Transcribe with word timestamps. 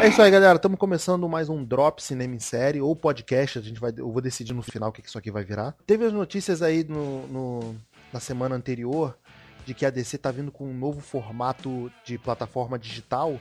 É 0.00 0.08
isso 0.08 0.20
aí, 0.20 0.30
galera. 0.30 0.56
Estamos 0.56 0.78
começando 0.78 1.26
mais 1.26 1.48
um 1.48 1.64
Drop 1.64 2.02
Cinema 2.02 2.34
em 2.34 2.38
Série 2.38 2.80
ou 2.82 2.94
podcast. 2.94 3.58
A 3.58 3.62
gente 3.62 3.80
vai, 3.80 3.92
eu 3.96 4.12
vou 4.12 4.20
decidir 4.20 4.52
no 4.52 4.62
final 4.62 4.90
o 4.90 4.92
que 4.92 5.00
isso 5.00 5.16
aqui 5.16 5.30
vai 5.30 5.42
virar. 5.42 5.74
Teve 5.86 6.04
as 6.04 6.12
notícias 6.12 6.60
aí 6.60 6.84
no, 6.84 7.26
no, 7.28 7.76
na 8.12 8.20
semana 8.20 8.54
anterior 8.54 9.16
de 9.64 9.72
que 9.72 9.86
a 9.86 9.90
DC 9.90 10.18
tá 10.18 10.30
vindo 10.30 10.52
com 10.52 10.68
um 10.68 10.74
novo 10.74 11.00
formato 11.00 11.90
de 12.04 12.18
plataforma 12.18 12.78
digital 12.78 13.40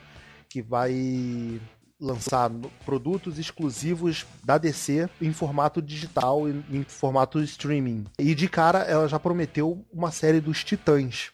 que 0.49 0.61
vai 0.61 1.59
lançar 1.99 2.49
produtos 2.85 3.37
exclusivos 3.37 4.25
da 4.43 4.57
DC 4.57 5.09
em 5.21 5.33
formato 5.33 5.81
digital 5.81 6.47
e 6.49 6.63
em 6.71 6.83
formato 6.83 7.41
streaming. 7.41 8.05
E 8.17 8.33
de 8.33 8.47
cara 8.47 8.79
ela 8.79 9.07
já 9.07 9.19
prometeu 9.19 9.85
uma 9.91 10.09
série 10.09 10.39
dos 10.39 10.63
Titãs. 10.63 11.31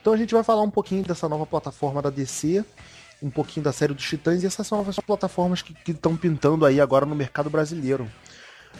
Então 0.00 0.12
a 0.12 0.16
gente 0.16 0.34
vai 0.34 0.42
falar 0.42 0.62
um 0.62 0.70
pouquinho 0.70 1.04
dessa 1.04 1.28
nova 1.28 1.46
plataforma 1.46 2.02
da 2.02 2.10
DC 2.10 2.64
um 3.22 3.30
pouquinho 3.30 3.64
da 3.64 3.72
série 3.72 3.94
dos 3.94 4.04
Titãs 4.04 4.42
e 4.42 4.46
essas 4.46 4.70
novas 4.70 4.96
plataformas 4.96 5.62
que 5.62 5.74
estão 5.90 6.16
pintando 6.16 6.64
aí 6.64 6.80
agora 6.80 7.06
no 7.06 7.14
mercado 7.14 7.50
brasileiro. 7.50 8.08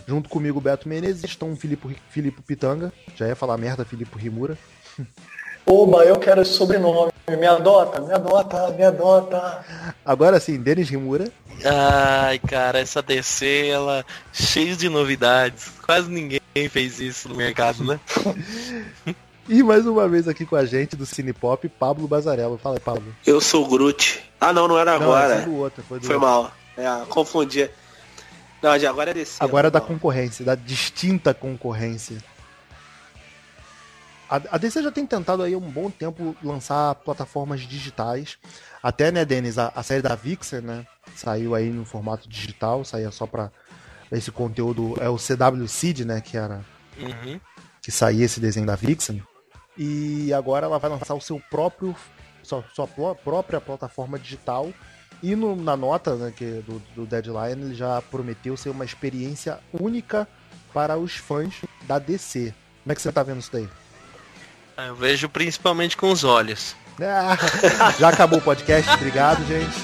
Junto 0.06 0.28
comigo, 0.28 0.60
Beto 0.60 0.88
Menezes, 0.88 1.24
estão 1.24 1.52
o 1.52 1.56
Filipe, 1.56 1.96
Filipe 2.10 2.42
Pitanga, 2.42 2.92
já 3.16 3.26
ia 3.26 3.36
falar 3.36 3.56
merda, 3.56 3.84
Filipe 3.84 4.18
Rimura. 4.18 4.58
Oba, 5.64 6.04
eu 6.04 6.16
quero 6.16 6.42
esse 6.42 6.52
sobrenome. 6.52 7.10
Me 7.28 7.46
adota, 7.46 8.00
me 8.00 8.12
adota, 8.12 8.70
me 8.70 8.84
adota. 8.84 9.64
Agora 10.04 10.38
sim, 10.38 10.60
Denis 10.62 10.88
Rimura. 10.88 11.28
Ai, 11.64 12.38
cara, 12.38 12.78
essa 12.78 13.02
DC, 13.02 13.66
ela 13.66 14.06
cheia 14.32 14.76
de 14.76 14.88
novidades. 14.88 15.72
Quase 15.84 16.08
ninguém 16.08 16.40
fez 16.70 17.00
isso 17.00 17.28
no 17.28 17.34
mercado, 17.34 17.82
né? 17.82 17.98
E 19.48 19.62
mais 19.62 19.86
uma 19.86 20.08
vez 20.08 20.26
aqui 20.26 20.44
com 20.44 20.56
a 20.56 20.64
gente 20.64 20.96
do 20.96 21.06
Cine 21.06 21.32
Pop, 21.32 21.68
Pablo 21.68 22.08
Bazarello. 22.08 22.58
Fala 22.58 22.76
aí, 22.76 22.80
Pablo. 22.80 23.14
Eu 23.24 23.40
sou 23.40 23.64
o 23.64 23.68
Groot. 23.68 24.25
Ah, 24.40 24.52
não, 24.52 24.68
não 24.68 24.78
era 24.78 24.94
agora. 24.94 25.46
Não, 25.46 25.54
outro, 25.54 25.82
foi, 25.82 26.00
foi 26.00 26.18
mal. 26.18 26.52
É, 26.76 27.04
confundi. 27.08 27.70
Não, 28.62 28.76
de 28.76 28.86
agora 28.86 29.10
é 29.10 29.14
DC. 29.14 29.42
Agora 29.42 29.68
é 29.68 29.70
da 29.70 29.80
concorrência, 29.80 30.44
da 30.44 30.54
distinta 30.54 31.32
concorrência. 31.32 32.18
A, 34.28 34.36
a 34.50 34.58
DC 34.58 34.82
já 34.82 34.90
tem 34.90 35.06
tentado 35.06 35.42
aí 35.42 35.54
um 35.54 35.60
bom 35.60 35.90
tempo 35.90 36.36
lançar 36.42 36.94
plataformas 36.96 37.60
digitais. 37.60 38.38
Até, 38.82 39.12
né, 39.12 39.24
Denis, 39.24 39.58
a, 39.58 39.72
a 39.74 39.82
série 39.82 40.02
da 40.02 40.14
Vixen, 40.14 40.60
né? 40.60 40.86
Saiu 41.14 41.54
aí 41.54 41.70
no 41.70 41.84
formato 41.84 42.28
digital, 42.28 42.84
saía 42.84 43.10
só 43.10 43.26
pra 43.26 43.50
esse 44.10 44.30
conteúdo. 44.30 44.96
É 45.00 45.08
o 45.08 45.16
CW 45.16 45.68
Seed, 45.68 46.00
né? 46.00 46.20
Que 46.20 46.36
era. 46.36 46.64
Uhum. 46.98 47.40
Que 47.80 47.92
saía 47.92 48.24
esse 48.24 48.40
desenho 48.40 48.66
da 48.66 48.74
Vixen. 48.74 49.22
E 49.78 50.32
agora 50.32 50.66
ela 50.66 50.78
vai 50.78 50.90
lançar 50.90 51.14
o 51.14 51.20
seu 51.20 51.40
próprio. 51.50 51.94
Sua, 52.46 52.64
sua 52.74 52.86
própria 53.14 53.60
plataforma 53.60 54.18
digital. 54.18 54.72
E 55.22 55.34
no, 55.34 55.56
na 55.56 55.76
nota 55.76 56.14
né, 56.14 56.32
que, 56.34 56.62
do, 56.66 56.78
do 56.94 57.06
Deadline 57.06 57.62
ele 57.62 57.74
já 57.74 58.00
prometeu 58.02 58.56
ser 58.56 58.70
uma 58.70 58.84
experiência 58.84 59.58
única 59.72 60.28
para 60.72 60.96
os 60.96 61.16
fãs 61.16 61.54
da 61.82 61.98
DC. 61.98 62.54
Como 62.82 62.92
é 62.92 62.94
que 62.94 63.02
você 63.02 63.10
tá 63.10 63.22
vendo 63.22 63.40
isso 63.40 63.50
daí? 63.52 63.68
Eu 64.76 64.94
vejo 64.94 65.28
principalmente 65.28 65.96
com 65.96 66.10
os 66.12 66.22
olhos. 66.22 66.76
Ah, 67.00 67.36
já 67.98 68.10
acabou 68.10 68.38
o 68.38 68.42
podcast, 68.42 68.90
obrigado, 68.92 69.44
gente. 69.46 69.74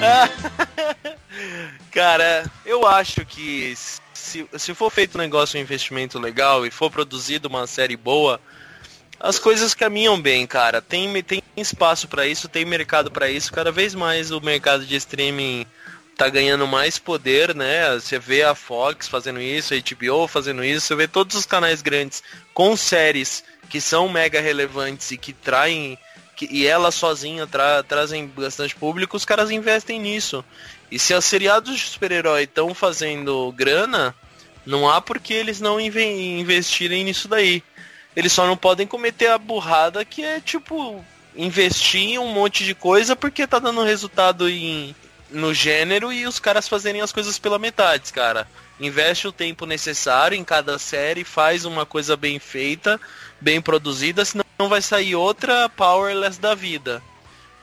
Cara, 1.92 2.50
eu 2.64 2.86
acho 2.86 3.24
que 3.24 3.74
se, 3.76 4.46
se 4.56 4.74
for 4.74 4.90
feito 4.90 5.16
um 5.16 5.20
negócio, 5.20 5.58
um 5.58 5.62
investimento 5.62 6.18
legal 6.18 6.66
e 6.66 6.70
for 6.70 6.90
produzido 6.90 7.48
uma 7.48 7.66
série 7.66 7.96
boa, 7.96 8.40
as 9.18 9.38
coisas 9.38 9.74
caminham 9.74 10.20
bem, 10.20 10.46
cara. 10.46 10.80
Tem, 10.82 11.22
tem 11.22 11.42
espaço 11.56 12.08
para 12.08 12.26
isso, 12.26 12.48
tem 12.48 12.64
mercado 12.64 13.10
para 13.10 13.30
isso. 13.30 13.52
Cada 13.52 13.70
vez 13.70 13.94
mais 13.94 14.30
o 14.30 14.40
mercado 14.40 14.84
de 14.84 14.96
streaming 14.96 15.66
tá 16.16 16.28
ganhando 16.28 16.66
mais 16.66 16.98
poder, 16.98 17.54
né? 17.54 17.94
Você 17.94 18.18
vê 18.18 18.42
a 18.42 18.54
Fox 18.54 19.08
fazendo 19.08 19.40
isso, 19.40 19.74
a 19.74 19.76
HBO 19.76 20.28
fazendo 20.28 20.64
isso, 20.64 20.86
você 20.86 20.94
vê 20.94 21.08
todos 21.08 21.36
os 21.36 21.46
canais 21.46 21.82
grandes 21.82 22.22
com 22.52 22.76
séries 22.76 23.42
que 23.68 23.80
são 23.80 24.08
mega 24.08 24.40
relevantes 24.40 25.10
e 25.10 25.16
que 25.16 25.32
traem 25.32 25.98
que, 26.36 26.48
e 26.50 26.66
elas 26.66 26.94
sozinhas 26.94 27.48
tra, 27.48 27.82
trazem 27.82 28.26
bastante 28.26 28.74
público, 28.74 29.16
os 29.16 29.24
caras 29.24 29.50
investem 29.50 30.00
nisso. 30.00 30.44
E 30.90 30.98
se 30.98 31.14
os 31.14 31.24
seriados 31.24 31.78
de 31.78 31.86
super-herói 31.86 32.44
estão 32.44 32.74
fazendo 32.74 33.52
grana, 33.52 34.14
não 34.66 34.88
há 34.88 35.00
por 35.00 35.18
que 35.18 35.32
eles 35.32 35.60
não 35.60 35.80
inve 35.80 36.04
investirem 36.04 37.04
nisso 37.04 37.28
daí. 37.28 37.62
Eles 38.16 38.32
só 38.32 38.46
não 38.46 38.56
podem 38.56 38.86
cometer 38.86 39.28
a 39.28 39.38
burrada 39.38 40.04
que 40.04 40.24
é 40.24 40.40
tipo 40.40 41.04
investir 41.36 42.00
em 42.00 42.18
um 42.18 42.32
monte 42.32 42.64
de 42.64 42.74
coisa 42.74 43.16
porque 43.16 43.46
tá 43.46 43.58
dando 43.58 43.82
resultado 43.82 44.48
em, 44.48 44.94
no 45.30 45.52
gênero 45.52 46.12
e 46.12 46.26
os 46.26 46.38
caras 46.38 46.68
fazerem 46.68 47.00
as 47.00 47.12
coisas 47.12 47.38
pela 47.38 47.58
metade, 47.58 48.12
cara. 48.12 48.46
Investe 48.78 49.28
o 49.28 49.32
tempo 49.32 49.66
necessário 49.66 50.36
em 50.36 50.44
cada 50.44 50.78
série, 50.78 51.24
faz 51.24 51.64
uma 51.64 51.86
coisa 51.86 52.16
bem 52.16 52.38
feita, 52.38 53.00
bem 53.40 53.60
produzida, 53.60 54.24
senão 54.24 54.44
vai 54.68 54.82
sair 54.82 55.14
outra 55.14 55.68
Powerless 55.68 56.40
da 56.40 56.54
vida. 56.54 57.02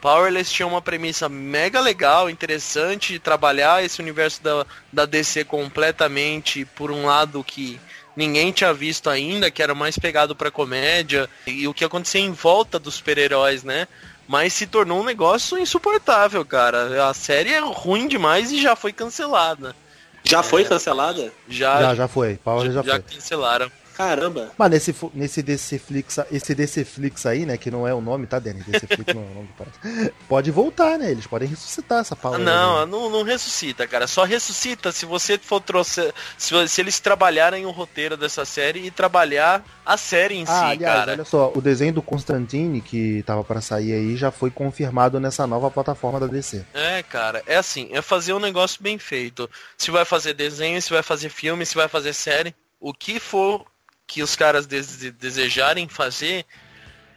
Powerless 0.01 0.51
tinha 0.51 0.67
uma 0.67 0.81
premissa 0.81 1.29
mega 1.29 1.79
legal, 1.79 2.29
interessante 2.29 3.13
de 3.13 3.19
trabalhar 3.19 3.84
esse 3.84 4.01
universo 4.01 4.41
da, 4.41 4.66
da 4.91 5.06
DC 5.06 5.44
completamente 5.45 6.66
por 6.66 6.91
um 6.91 7.06
lado 7.06 7.44
que 7.44 7.79
ninguém 8.16 8.51
tinha 8.51 8.73
visto 8.73 9.09
ainda, 9.09 9.49
que 9.51 9.61
era 9.61 9.73
mais 9.75 9.97
pegado 9.97 10.35
pra 10.35 10.51
comédia, 10.51 11.29
e 11.45 11.67
o 11.67 11.73
que 11.73 11.85
acontecia 11.85 12.22
em 12.22 12.31
volta 12.31 12.77
dos 12.79 12.95
super-heróis, 12.95 13.63
né? 13.63 13.88
Mas 14.27 14.53
se 14.53 14.66
tornou 14.66 15.01
um 15.01 15.03
negócio 15.03 15.57
insuportável, 15.57 16.45
cara. 16.45 17.09
A 17.09 17.13
série 17.13 17.51
é 17.51 17.59
ruim 17.59 18.07
demais 18.07 18.51
e 18.51 18.61
já 18.61 18.75
foi 18.75 18.94
cancelada. 18.94 19.75
Já 20.23 20.44
foi 20.44 20.63
cancelada? 20.63 21.33
Já, 21.49 21.81
Já, 21.81 21.95
já 21.95 22.07
foi. 22.07 22.35
Power 22.38 22.72
já, 22.72 22.81
já 22.81 22.94
foi. 22.94 23.01
cancelaram. 23.01 23.72
Caramba. 24.01 24.51
Mas 24.57 24.72
nesse, 24.72 24.95
nesse 25.13 25.41
DC 25.44 25.78
Flix, 25.79 26.19
esse 26.31 26.56
DC 26.56 26.84
Flix 26.85 27.25
aí, 27.25 27.45
né, 27.45 27.57
que 27.57 27.69
não 27.69 27.88
é 27.88 27.94
o 27.94 28.01
nome, 28.01 28.25
tá, 28.28 28.39
Denis? 28.39 28.66
DC 28.66 28.88
Flix 28.88 29.13
não 29.13 29.22
é 29.22 29.25
o 29.25 29.34
nome, 29.35 29.50
parece. 29.57 30.13
Pode 30.28 30.50
voltar, 30.51 30.97
né? 30.97 31.12
Eles 31.12 31.28
podem 31.28 31.47
ressuscitar 31.47 32.00
essa 32.00 32.13
Ah, 32.13 32.17
Power. 32.17 32.40
Não, 32.40 32.85
não, 32.85 33.09
não 33.09 33.23
ressuscita, 33.23 33.88
cara. 33.88 34.07
Só 34.07 34.23
ressuscita 34.23 34.91
se 34.91 35.06
você 35.06 35.38
for 35.38 35.61
trouxer. 35.61 36.13
Se, 36.38 36.67
se 36.67 36.81
eles 36.81 37.00
trabalharem 37.00 37.66
o 37.66 37.72
roteiro 37.72 38.17
dessa 38.17 38.44
série 38.45 38.85
e 38.85 38.91
trabalhar 38.91 39.63
a 39.85 39.97
série 39.97 40.35
em 40.35 40.44
Ah, 40.44 40.45
si, 40.45 40.53
aliás, 40.53 41.00
cara. 41.00 41.11
olha 41.13 41.25
só, 41.25 41.51
o 41.56 41.61
desenho 41.61 41.94
do 41.94 42.01
Constantine 42.01 42.81
que 42.81 43.23
tava 43.23 43.44
pra 43.44 43.61
sair 43.61 43.94
aí 43.94 44.17
já 44.17 44.31
foi 44.31 44.50
confirmado 44.50 45.19
nessa 45.19 45.45
nova 45.45 45.69
plataforma 45.69 46.19
da 46.19 46.28
DC. 46.28 46.66
É, 46.73 47.03
cara, 47.03 47.44
é 47.45 47.56
assim, 47.57 47.90
é 47.91 48.01
fazer 48.01 48.34
um 48.34 48.40
negócio 48.40 48.81
bem 48.81 48.97
feito. 48.97 49.50
Se 49.78 49.91
vai 49.91 50.06
fazer 50.06 50.34
desenho, 50.34 50.81
se 50.81 50.91
vai 50.91 51.03
fazer 51.03 51.29
filme, 51.29 51.66
se 51.66 51.75
vai 51.75 51.88
fazer 51.88 52.13
série, 52.13 52.56
o 52.79 52.94
que 52.94 53.19
for 53.19 53.66
que 54.11 54.22
os 54.22 54.35
caras 54.35 54.66
dese- 54.67 55.09
desejarem 55.11 55.88
fazer 55.88 56.45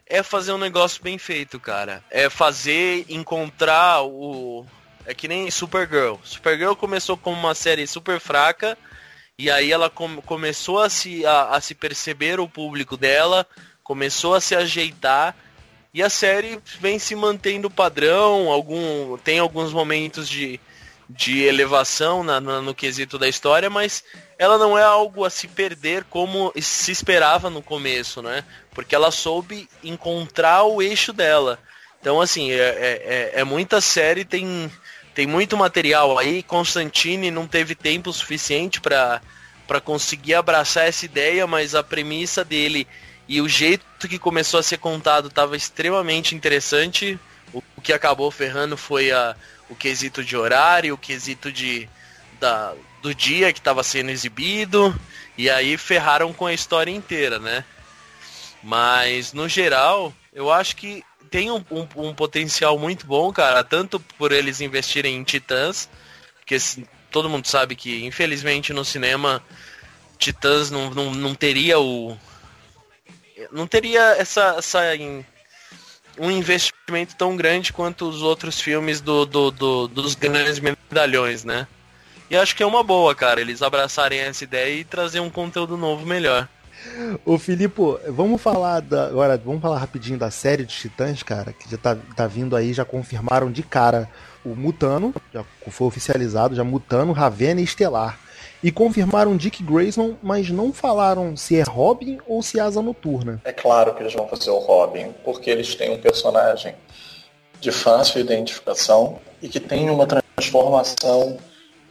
é 0.06 0.22
fazer 0.22 0.52
um 0.52 0.58
negócio 0.58 1.02
bem 1.02 1.18
feito, 1.18 1.58
cara. 1.58 2.04
É 2.08 2.30
fazer 2.30 3.04
encontrar 3.08 4.02
o 4.04 4.64
é 5.04 5.12
que 5.12 5.26
nem 5.26 5.50
Supergirl. 5.50 6.14
Supergirl 6.22 6.74
começou 6.74 7.16
como 7.16 7.36
uma 7.36 7.52
série 7.54 7.84
super 7.84 8.20
fraca 8.20 8.78
e 9.36 9.50
aí 9.50 9.72
ela 9.72 9.90
com- 9.90 10.22
começou 10.22 10.80
a 10.80 10.88
se 10.88 11.26
a, 11.26 11.48
a 11.56 11.60
se 11.60 11.74
perceber 11.74 12.38
o 12.38 12.48
público 12.48 12.96
dela, 12.96 13.44
começou 13.82 14.32
a 14.32 14.40
se 14.40 14.54
ajeitar 14.54 15.34
e 15.92 16.00
a 16.00 16.08
série 16.08 16.60
vem 16.80 17.00
se 17.00 17.16
mantendo 17.16 17.68
padrão, 17.68 18.52
algum 18.52 19.18
tem 19.18 19.40
alguns 19.40 19.72
momentos 19.72 20.28
de, 20.28 20.60
de 21.08 21.42
elevação 21.42 22.22
na- 22.24 22.40
na- 22.40 22.60
no 22.62 22.74
quesito 22.74 23.18
da 23.18 23.28
história, 23.28 23.68
mas 23.68 24.02
ela 24.38 24.56
não 24.58 24.78
é 24.78 24.82
algo 24.82 25.24
a 25.24 25.30
se 25.30 25.46
perder 25.46 26.04
como 26.04 26.52
se 26.60 26.90
esperava 26.90 27.50
no 27.50 27.62
começo, 27.62 28.22
né? 28.22 28.44
Porque 28.72 28.94
ela 28.94 29.10
soube 29.10 29.68
encontrar 29.82 30.64
o 30.64 30.80
eixo 30.82 31.12
dela. 31.12 31.58
Então, 32.00 32.20
assim, 32.20 32.50
é, 32.50 32.56
é, 32.56 33.32
é- 33.36 33.40
é 33.40 33.44
muita 33.44 33.80
série, 33.80 34.24
tem, 34.24 34.70
tem 35.14 35.26
muito 35.26 35.56
material 35.56 36.18
aí. 36.18 36.42
Constantine 36.42 37.30
não 37.30 37.46
teve 37.46 37.74
tempo 37.74 38.12
suficiente 38.12 38.80
para 38.80 39.20
para 39.66 39.80
conseguir 39.80 40.34
abraçar 40.34 40.86
essa 40.86 41.06
ideia, 41.06 41.46
mas 41.46 41.74
a 41.74 41.82
premissa 41.82 42.44
dele 42.44 42.86
e 43.26 43.40
o 43.40 43.48
jeito 43.48 44.06
que 44.06 44.18
começou 44.18 44.60
a 44.60 44.62
ser 44.62 44.76
contado 44.76 45.28
estava 45.28 45.56
extremamente 45.56 46.34
interessante. 46.34 47.18
O, 47.50 47.62
o 47.74 47.80
que 47.80 47.90
acabou 47.90 48.30
ferrando 48.30 48.76
foi 48.76 49.10
a, 49.10 49.34
o 49.68 49.74
quesito 49.74 50.22
de 50.24 50.36
horário, 50.36 50.94
o 50.94 50.98
quesito 50.98 51.50
de, 51.50 51.88
da, 52.40 52.74
do 53.02 53.14
dia 53.14 53.52
que 53.52 53.58
estava 53.58 53.82
sendo 53.82 54.10
exibido, 54.10 54.94
e 55.36 55.48
aí 55.50 55.76
ferraram 55.76 56.32
com 56.32 56.46
a 56.46 56.52
história 56.54 56.90
inteira, 56.90 57.38
né? 57.38 57.64
Mas, 58.62 59.32
no 59.32 59.48
geral, 59.48 60.12
eu 60.32 60.50
acho 60.50 60.76
que 60.76 61.02
tem 61.30 61.50
um, 61.50 61.64
um- 61.70 61.88
um 62.08 62.14
potencial 62.14 62.78
muito 62.78 63.06
bom, 63.06 63.32
cara, 63.32 63.62
tanto 63.64 63.98
por 64.00 64.32
eles 64.32 64.60
investirem 64.60 65.16
em 65.16 65.24
Titãs, 65.24 65.88
porque 66.36 66.56
todo 67.10 67.28
mundo 67.28 67.46
sabe 67.46 67.74
que, 67.76 68.04
infelizmente, 68.04 68.72
no 68.72 68.84
cinema, 68.84 69.42
Titãs 70.18 70.70
não, 70.70 70.90
não, 70.90 71.12
não 71.14 71.34
teria 71.34 71.78
o. 71.78 72.16
Não 73.50 73.66
teria 73.66 74.00
essa. 74.16 74.54
essa, 74.58 74.80
um 76.18 76.30
investimento 76.30 77.16
tão 77.16 77.36
grande 77.36 77.72
quanto 77.72 78.08
os 78.08 78.22
outros 78.22 78.60
filmes 78.60 79.00
do, 79.00 79.24
do, 79.24 79.50
do, 79.50 79.88
dos 79.88 80.14
grandes 80.14 80.60
medalhões, 80.60 81.44
né? 81.44 81.66
E 82.30 82.36
acho 82.36 82.56
que 82.56 82.62
é 82.62 82.66
uma 82.66 82.82
boa, 82.82 83.14
cara, 83.14 83.40
eles 83.40 83.62
abraçarem 83.62 84.20
essa 84.20 84.44
ideia 84.44 84.80
e 84.80 84.84
trazer 84.84 85.20
um 85.20 85.30
conteúdo 85.30 85.76
novo 85.76 86.06
melhor. 86.06 86.48
Ô 87.24 87.38
Filipe, 87.38 87.80
vamos 88.08 88.40
falar 88.40 88.80
da, 88.80 89.06
agora, 89.06 89.40
vamos 89.42 89.62
falar 89.62 89.78
rapidinho 89.78 90.18
da 90.18 90.30
série 90.30 90.64
de 90.64 90.74
Titãs, 90.74 91.22
cara, 91.22 91.52
que 91.52 91.70
já 91.70 91.78
tá, 91.78 91.96
tá 92.16 92.26
vindo 92.26 92.56
aí, 92.56 92.72
já 92.72 92.84
confirmaram 92.84 93.50
de 93.50 93.62
cara 93.62 94.08
o 94.44 94.54
Mutano, 94.54 95.14
já 95.32 95.44
foi 95.70 95.86
oficializado, 95.86 96.54
já 96.54 96.62
Mutano, 96.62 97.12
Ravena 97.12 97.60
e 97.60 97.64
Estelar. 97.64 98.18
E 98.64 98.72
confirmaram 98.72 99.36
Dick 99.36 99.62
Grayson, 99.62 100.14
mas 100.22 100.48
não 100.48 100.72
falaram 100.72 101.36
se 101.36 101.54
é 101.54 101.62
Robin 101.62 102.18
ou 102.26 102.42
se 102.42 102.58
é 102.58 102.62
Asa 102.62 102.80
Noturna. 102.80 103.38
É 103.44 103.52
claro 103.52 103.94
que 103.94 104.02
eles 104.02 104.14
vão 104.14 104.26
fazer 104.26 104.48
o 104.48 104.58
Robin, 104.58 105.12
porque 105.22 105.50
eles 105.50 105.74
têm 105.74 105.90
um 105.90 106.00
personagem 106.00 106.74
de 107.60 107.70
fácil 107.70 108.22
identificação 108.22 109.18
e 109.42 109.50
que 109.50 109.60
tem 109.60 109.90
uma 109.90 110.06
transformação, 110.06 111.36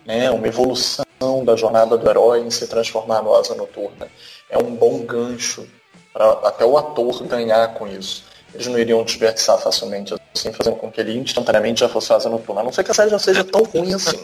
né, 0.03 0.31
uma 0.31 0.47
evolução 0.47 1.05
da 1.45 1.55
jornada 1.55 1.95
do 1.95 2.09
herói 2.09 2.39
em 2.41 2.49
se 2.49 2.65
transformar 2.65 3.21
no 3.21 3.35
Asa 3.35 3.53
Noturna. 3.53 4.07
É 4.49 4.57
um 4.57 4.73
bom 4.75 5.05
gancho 5.05 5.67
para 6.11 6.31
até 6.47 6.65
o 6.65 6.75
ator 6.75 7.21
ganhar 7.27 7.75
com 7.75 7.87
isso. 7.87 8.23
Eles 8.51 8.65
não 8.65 8.79
iriam 8.79 9.03
desperdiçar 9.03 9.59
facilmente 9.59 10.15
assim, 10.35 10.53
fazendo 10.53 10.75
com 10.75 10.91
que 10.91 11.00
ele 11.00 11.18
instantaneamente 11.18 11.81
já 11.81 11.89
fosse 11.89 12.13
Asa 12.13 12.30
Noturna. 12.30 12.62
A 12.62 12.63
não 12.63 12.71
ser 12.71 12.83
que 12.83 12.91
a 12.91 12.94
série 12.94 13.09
já 13.09 13.19
seja 13.19 13.44
tão 13.44 13.63
ruim 13.63 13.94
assim. 13.94 14.18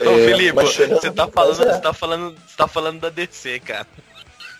Ô, 0.00 0.10
é, 0.10 0.26
Felipe, 0.26 0.52
você 0.52 1.10
tá, 1.10 1.28
falando, 1.28 1.62
é. 1.62 1.72
você, 1.72 1.80
tá 1.80 1.92
falando, 1.92 2.34
você 2.46 2.56
tá 2.56 2.68
falando 2.68 3.00
da 3.00 3.10
DC, 3.10 3.60
cara. 3.60 3.86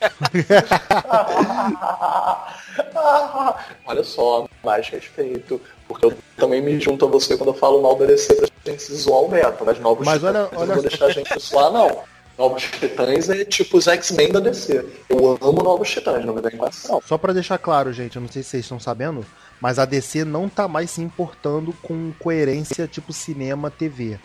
Olha 3.87 4.05
só, 4.05 4.47
mais 4.62 4.88
respeito. 4.88 5.61
Porque 5.88 6.06
eu 6.06 6.17
também 6.37 6.61
me 6.61 6.81
junto 6.81 7.06
a 7.06 7.08
você 7.08 7.37
quando 7.37 7.50
eu 7.50 7.55
falo 7.55 7.81
mal 7.81 7.97
da 7.97 8.06
DC 8.06 8.35
pra 8.35 8.49
gente 8.67 8.82
se 8.82 8.94
zoar 8.94 9.20
o 9.20 9.29
Beto, 9.29 9.64
mas 9.64 9.79
novos 9.79 10.05
mas 10.05 10.25
olha, 10.25 10.49
olha... 10.53 10.67
não 10.67 10.75
vou 10.75 10.82
deixar 10.82 11.06
a 11.06 11.12
gente 11.12 11.38
zoar, 11.38 11.70
não. 11.70 12.03
Novos 12.37 12.64
Titãs 12.64 13.31
é 13.31 13.44
tipo 13.44 13.79
os 13.79 13.87
X-Men 13.87 14.31
da 14.31 14.41
DC. 14.41 14.85
Eu 15.08 15.38
amo 15.41 15.62
Novos 15.62 15.91
Titãs, 15.91 16.25
não 16.25 16.35
me 16.35 16.43
dá 16.43 16.49
equação. 16.49 17.00
Só 17.06 17.17
pra 17.17 17.32
deixar 17.32 17.56
claro, 17.56 17.93
gente, 17.93 18.17
eu 18.17 18.23
não 18.23 18.29
sei 18.29 18.43
se 18.43 18.50
vocês 18.50 18.64
estão 18.64 18.79
sabendo, 18.79 19.25
mas 19.61 19.79
a 19.79 19.85
DC 19.85 20.25
não 20.25 20.49
tá 20.49 20.69
mais 20.69 20.91
se 20.91 21.03
importando 21.03 21.73
com 21.82 22.12
coerência 22.19 22.87
tipo 22.87 23.12
cinema, 23.12 23.70
TV. 23.70 24.19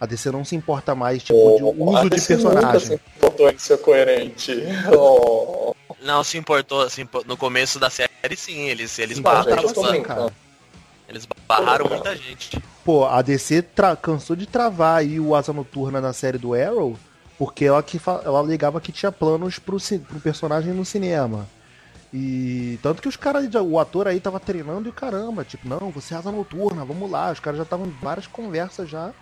A 0.00 0.06
DC 0.06 0.30
não 0.30 0.44
se 0.44 0.56
importa 0.56 0.94
mais, 0.94 1.22
tipo, 1.22 1.38
oh, 1.38 1.56
de 1.56 1.82
uso 1.82 2.10
de 2.10 2.20
personagem. 2.22 2.64
Nunca 2.64 2.80
se 2.80 2.94
importou 2.94 3.50
em 3.50 3.58
ser 3.58 3.78
coerente. 3.78 4.52
Oh. 4.96 5.74
Não, 6.02 6.24
se 6.24 6.38
importou, 6.38 6.80
assim, 6.80 7.06
no 7.26 7.36
começo 7.36 7.78
da 7.78 7.90
série 7.90 8.08
sim, 8.34 8.68
eles, 8.68 8.98
eles 8.98 9.18
barraram 9.18 9.62
bastante, 9.62 10.00
cara. 10.00 10.32
Eles 11.06 11.28
barraram 11.46 11.86
muita 11.88 12.16
gente. 12.16 12.58
Pô, 12.84 13.04
a 13.04 13.20
DC 13.20 13.64
cansou 14.00 14.34
de 14.34 14.46
travar 14.46 15.00
aí 15.00 15.20
o 15.20 15.34
Asa 15.34 15.52
Noturna 15.52 16.00
na 16.00 16.14
série 16.14 16.38
do 16.38 16.54
Arrow, 16.54 16.96
porque 17.38 17.66
ela, 17.66 17.82
que 17.82 18.00
ela 18.24 18.38
alegava 18.38 18.80
que 18.80 18.92
tinha 18.92 19.12
planos 19.12 19.58
pro, 19.58 19.76
pro 20.08 20.20
personagem 20.20 20.72
no 20.72 20.84
cinema. 20.84 21.46
E 22.12 22.78
tanto 22.82 23.00
que 23.00 23.08
os 23.08 23.16
caras, 23.16 23.48
o 23.54 23.78
ator 23.78 24.08
aí 24.08 24.18
tava 24.18 24.40
treinando 24.40 24.88
e 24.88 24.92
caramba, 24.92 25.44
tipo, 25.44 25.68
não, 25.68 25.90
você 25.90 26.14
é 26.14 26.16
asa 26.16 26.32
noturna, 26.32 26.84
vamos 26.84 27.10
lá. 27.10 27.30
Os 27.30 27.40
caras 27.40 27.58
já 27.58 27.62
estavam 27.64 27.86
em 27.86 27.96
várias 28.02 28.26
conversas 28.26 28.88
já 28.88 29.12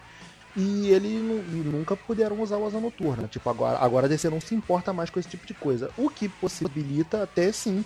e 0.57 0.89
ele 0.89 1.45
nunca 1.65 1.95
puderam 1.97 2.41
usar 2.41 2.57
o 2.57 2.67
asa 2.67 2.81
noturna. 2.81 3.29
Tipo, 3.29 3.49
agora, 3.49 3.79
agora 3.79 4.07
a 4.07 4.09
DC 4.09 4.29
não 4.29 4.41
se 4.41 4.55
importa 4.55 4.93
mais 4.93 5.11
com 5.11 5.21
esse 5.21 5.29
tipo 5.29 5.47
de 5.47 5.55
coisa. 5.55 5.91
O 5.97 6.09
que 6.09 6.29
possibilita 6.29 7.23
até 7.23 7.53
sim 7.53 7.85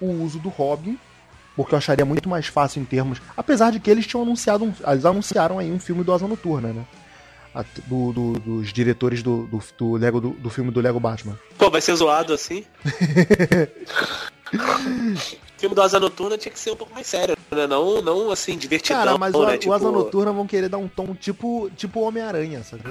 o 0.00 0.10
uso 0.22 0.38
do 0.38 0.48
Robin, 0.48 0.98
porque 1.56 1.74
eu 1.74 1.78
acharia 1.78 2.04
muito 2.04 2.28
mais 2.28 2.46
fácil 2.46 2.80
em 2.80 2.84
termos. 2.84 3.20
Apesar 3.36 3.70
de 3.72 3.80
que 3.80 3.90
eles 3.90 4.06
tinham 4.06 4.22
anunciado. 4.22 4.64
Um, 4.64 4.72
eles 4.90 5.04
anunciaram 5.04 5.58
aí 5.58 5.70
um 5.70 5.78
filme 5.78 6.02
do 6.02 6.12
Asa 6.12 6.26
Noturna, 6.26 6.72
né? 6.72 6.84
Do, 7.86 8.12
do, 8.12 8.32
dos 8.32 8.72
diretores 8.72 9.22
do, 9.22 9.46
do, 9.46 9.62
do 9.78 9.92
Lego 9.92 10.20
do, 10.20 10.30
do, 10.30 10.50
filme 10.50 10.72
do 10.72 10.80
Lego 10.80 10.98
Batman. 10.98 11.38
Pô, 11.56 11.70
vai 11.70 11.80
ser 11.80 11.94
zoado 11.94 12.32
assim? 12.32 12.64
o 14.54 15.60
filme 15.60 15.74
do 15.74 15.82
Asa 15.82 16.00
Noturna 16.00 16.38
tinha 16.38 16.52
que 16.52 16.58
ser 16.58 16.72
um 16.72 16.76
pouco 16.76 16.94
mais 16.94 17.06
sério, 17.06 17.36
né? 17.50 17.66
Não, 17.66 18.00
não 18.00 18.30
assim, 18.30 18.56
divertidão. 18.56 19.04
Cara, 19.04 19.18
mas 19.18 19.34
o, 19.34 19.46
né? 19.46 19.58
tipo... 19.58 19.70
o 19.70 19.74
Asa 19.74 19.90
Noturna 19.90 20.32
vão 20.32 20.46
querer 20.46 20.68
dar 20.68 20.78
um 20.78 20.88
tom 20.88 21.14
tipo, 21.14 21.70
tipo 21.76 22.00
Homem-Aranha, 22.00 22.62
sabe? 22.62 22.82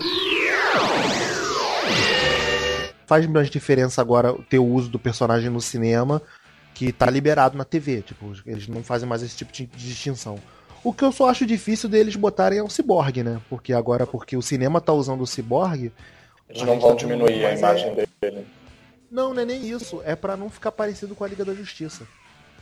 Faz 3.05 3.27
mais 3.27 3.49
diferença 3.49 4.01
agora 4.01 4.33
ter 4.49 4.59
o 4.59 4.65
uso 4.65 4.89
do 4.89 4.99
personagem 4.99 5.49
no 5.49 5.61
cinema 5.61 6.21
que 6.73 6.91
tá 6.91 7.09
liberado 7.09 7.57
na 7.57 7.63
TV. 7.63 8.01
Tipo, 8.01 8.33
eles 8.45 8.67
não 8.67 8.83
fazem 8.83 9.07
mais 9.07 9.21
esse 9.21 9.35
tipo 9.35 9.51
de 9.51 9.65
distinção. 9.65 10.39
O 10.83 10.91
que 10.91 11.03
eu 11.03 11.11
só 11.11 11.29
acho 11.29 11.45
difícil 11.45 11.87
deles 11.87 12.15
botarem 12.15 12.59
é 12.59 12.63
o 12.63 12.69
Cyborg, 12.69 13.23
né? 13.23 13.39
Porque 13.49 13.71
agora, 13.71 14.05
porque 14.05 14.35
o 14.35 14.41
cinema 14.41 14.81
tá 14.81 14.91
usando 14.91 15.21
o 15.21 15.27
Cyborg. 15.27 15.91
Eles 16.49 16.63
não 16.63 16.79
vão 16.79 16.89
tá 16.91 16.95
diminuir 16.97 17.45
a 17.45 17.57
imagem 17.57 17.89
é... 17.89 18.07
dele. 18.21 18.45
Não, 19.13 19.31
não 19.31 19.43
é 19.43 19.45
nem 19.45 19.63
isso. 19.63 20.01
É 20.03 20.15
para 20.15 20.35
não 20.35 20.49
ficar 20.49 20.71
parecido 20.71 21.13
com 21.13 21.23
a 21.23 21.27
Liga 21.27 21.45
da 21.45 21.53
Justiça. 21.53 22.07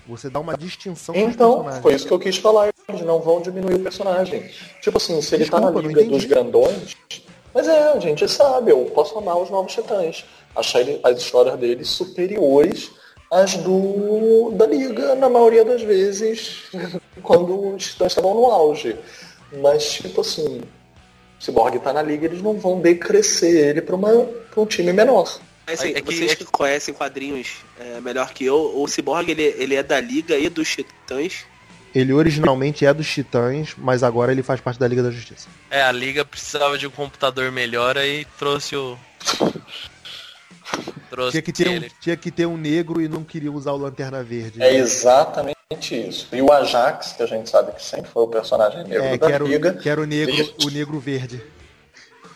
Você 0.05 0.29
dá 0.29 0.37
uma 0.37 0.57
distinção 0.57 1.15
Então, 1.15 1.65
foi 1.81 1.93
isso 1.93 2.05
que 2.05 2.11
eu 2.11 2.19
quis 2.19 2.35
falar. 2.35 2.73
Eles 2.89 3.03
não 3.03 3.21
vão 3.21 3.41
diminuir 3.41 3.75
o 3.75 3.79
personagem. 3.79 4.51
Tipo 4.81 4.97
assim, 4.97 5.21
se 5.21 5.35
ele 5.35 5.45
Desculpa, 5.45 5.67
tá 5.67 5.71
na 5.71 5.87
Liga 5.87 6.03
dos 6.03 6.25
Grandões. 6.25 6.97
Mas 7.53 7.69
é, 7.69 7.93
a 7.93 7.99
gente 7.99 8.27
sabe, 8.27 8.71
eu 8.71 8.83
posso 8.93 9.17
amar 9.17 9.37
os 9.37 9.49
novos 9.49 9.71
titãs. 9.71 10.25
Achar 10.53 10.81
as 11.03 11.17
histórias 11.19 11.57
deles 11.57 11.87
superiores 11.87 12.91
às 13.31 13.55
do 13.55 14.51
da 14.51 14.67
Liga, 14.67 15.15
na 15.15 15.29
maioria 15.29 15.63
das 15.63 15.81
vezes, 15.81 16.63
quando 17.23 17.75
os 17.75 17.91
titãs 17.91 18.11
estavam 18.11 18.33
no 18.33 18.45
auge. 18.47 18.97
Mas, 19.61 19.89
tipo 19.93 20.19
assim, 20.19 20.59
o 21.39 21.41
Cyborg 21.41 21.79
tá 21.79 21.93
na 21.93 22.01
Liga, 22.01 22.25
eles 22.25 22.41
não 22.41 22.59
vão 22.59 22.81
decrescer 22.81 23.69
ele 23.69 23.81
para 23.81 23.95
um 23.95 24.65
time 24.65 24.91
menor. 24.91 25.39
Assim, 25.73 25.89
é 25.89 26.01
que, 26.01 26.15
vocês 26.15 26.31
é 26.31 26.35
que 26.35 26.45
conhecem 26.45 26.93
quadrinhos 26.93 27.57
é, 27.79 27.99
melhor 28.01 28.33
que 28.33 28.45
eu, 28.45 28.73
o 28.75 28.87
Cyborg 28.87 29.29
ele, 29.29 29.43
ele 29.43 29.75
é 29.75 29.83
da 29.83 29.99
Liga 29.99 30.37
e 30.37 30.49
dos 30.49 30.69
Titãs. 30.69 31.45
Ele 31.93 32.13
originalmente 32.13 32.85
é 32.85 32.93
dos 32.93 33.09
Titãs, 33.09 33.73
mas 33.77 34.01
agora 34.01 34.31
ele 34.31 34.41
faz 34.41 34.61
parte 34.61 34.79
da 34.79 34.87
Liga 34.87 35.03
da 35.03 35.11
Justiça. 35.11 35.49
É, 35.69 35.81
a 35.81 35.91
Liga 35.91 36.23
precisava 36.23 36.77
de 36.77 36.87
um 36.87 36.89
computador 36.89 37.51
melhor 37.51 37.97
aí 37.97 38.25
trouxe 38.39 38.75
o. 38.75 38.97
trouxe 41.09 41.31
tinha, 41.31 41.41
que 41.41 41.51
ter 41.51 41.69
um, 41.69 41.89
tinha 41.99 42.17
que 42.17 42.31
ter 42.31 42.45
um 42.45 42.55
negro 42.55 43.01
e 43.01 43.09
não 43.09 43.23
queria 43.23 43.51
usar 43.51 43.73
o 43.73 43.77
Lanterna 43.77 44.23
Verde. 44.23 44.61
É 44.63 44.73
exatamente 44.75 45.57
isso. 45.91 46.29
E 46.31 46.41
o 46.41 46.51
Ajax, 46.51 47.13
que 47.13 47.23
a 47.23 47.25
gente 47.25 47.49
sabe 47.49 47.73
que 47.73 47.83
sempre 47.83 48.09
foi 48.09 48.23
o 48.23 48.27
personagem 48.27 48.83
negro 48.85 49.03
é, 49.03 49.17
da 49.17 49.27
que 49.27 49.33
era 49.33 49.43
Liga. 49.43 49.69
O, 49.71 49.77
que 49.77 49.89
era 49.89 50.01
o 50.01 50.05
negro, 50.05 50.53
o 50.63 50.69
negro 50.69 50.99
verde. 50.99 51.43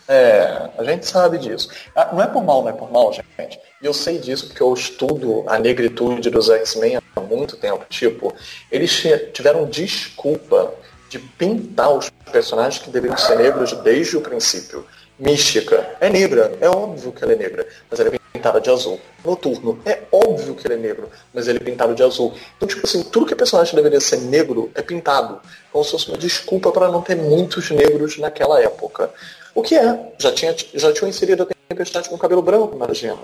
É, 0.08 0.70
a 0.78 0.84
gente 0.84 1.06
sabe 1.06 1.38
disso. 1.38 1.68
Ah, 1.94 2.10
não 2.12 2.22
é 2.22 2.26
por 2.26 2.44
mal, 2.44 2.62
não 2.62 2.68
é 2.68 2.72
por 2.72 2.90
mal, 2.90 3.12
gente. 3.12 3.58
E 3.82 3.86
eu 3.86 3.92
sei 3.92 4.18
disso 4.18 4.46
porque 4.46 4.62
eu 4.62 4.72
estudo 4.72 5.44
a 5.46 5.58
negritude 5.58 6.30
dos 6.30 6.48
X-Men 6.48 6.96
há 6.96 7.20
muito 7.20 7.56
tempo. 7.56 7.84
Tipo, 7.88 8.34
eles 8.70 9.04
tiveram 9.32 9.64
desculpa 9.66 10.72
de 11.08 11.18
pintar 11.18 11.92
os 11.92 12.10
personagens 12.30 12.82
que 12.82 12.90
deveriam 12.90 13.16
ser 13.16 13.36
negros 13.36 13.72
desde 13.72 14.16
o 14.16 14.20
princípio. 14.20 14.86
Mística 15.18 15.96
é 15.98 16.10
negra, 16.10 16.52
é 16.60 16.68
óbvio 16.68 17.10
que 17.10 17.24
ela 17.24 17.32
é 17.32 17.36
negra, 17.36 17.66
mas 17.90 17.98
ela 17.98 18.10
é 18.14 18.18
pintada 18.32 18.60
de 18.60 18.68
azul. 18.68 19.00
Noturno 19.24 19.80
é 19.86 20.02
óbvio 20.12 20.54
que 20.54 20.66
ele 20.66 20.74
é 20.74 20.76
negro, 20.76 21.08
mas 21.32 21.48
ele 21.48 21.58
é 21.58 21.60
pintado 21.62 21.94
de 21.94 22.02
azul. 22.02 22.34
Então, 22.56 22.68
tipo 22.68 22.86
assim, 22.86 23.02
tudo 23.02 23.24
que 23.24 23.32
o 23.32 23.36
personagem 23.36 23.74
deveria 23.74 24.00
ser 24.00 24.18
negro 24.18 24.70
é 24.74 24.82
pintado. 24.82 25.40
Como 25.72 25.82
se 25.84 25.92
fosse 25.92 26.08
uma 26.08 26.18
desculpa 26.18 26.70
para 26.70 26.88
não 26.88 27.00
ter 27.00 27.16
muitos 27.16 27.70
negros 27.70 28.18
naquela 28.18 28.60
época. 28.60 29.10
O 29.56 29.62
que 29.62 29.74
é? 29.74 30.12
Já 30.18 30.30
tinha, 30.32 30.54
já 30.74 30.92
tinha 30.92 31.08
inserido 31.08 31.42
a 31.42 31.46
Tempestade 31.68 32.10
com 32.10 32.18
cabelo 32.18 32.42
branco, 32.42 32.76
imagina. 32.76 33.16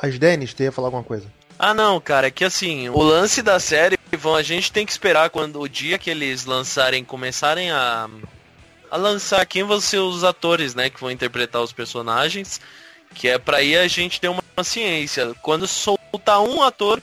Mas 0.00 0.18
Dennis, 0.18 0.52
tu 0.52 0.62
ia 0.62 0.70
falar 0.70 0.88
alguma 0.88 1.02
coisa? 1.02 1.24
Ah 1.58 1.72
não, 1.72 1.98
cara, 1.98 2.26
é 2.26 2.30
que 2.30 2.44
assim, 2.44 2.90
o 2.90 3.02
lance 3.02 3.42
da 3.42 3.58
série, 3.58 3.98
Ivan, 4.12 4.36
a 4.36 4.42
gente 4.42 4.70
tem 4.70 4.84
que 4.84 4.92
esperar 4.92 5.30
quando 5.30 5.58
o 5.58 5.68
dia 5.68 5.98
que 5.98 6.10
eles 6.10 6.44
lançarem, 6.44 7.02
começarem 7.02 7.70
a, 7.70 8.08
a 8.90 8.96
lançar 8.98 9.44
quem 9.46 9.64
vão 9.64 9.80
ser 9.80 9.98
os 9.98 10.24
atores, 10.24 10.74
né, 10.74 10.90
que 10.90 11.00
vão 11.00 11.10
interpretar 11.10 11.62
os 11.62 11.72
personagens, 11.72 12.60
que 13.14 13.26
é 13.26 13.38
para 13.38 13.58
aí 13.58 13.76
a 13.76 13.88
gente 13.88 14.20
ter 14.20 14.28
uma 14.28 14.42
ciência. 14.62 15.34
Quando 15.40 15.66
soltar 15.66 16.42
um 16.42 16.62
ator, 16.62 17.02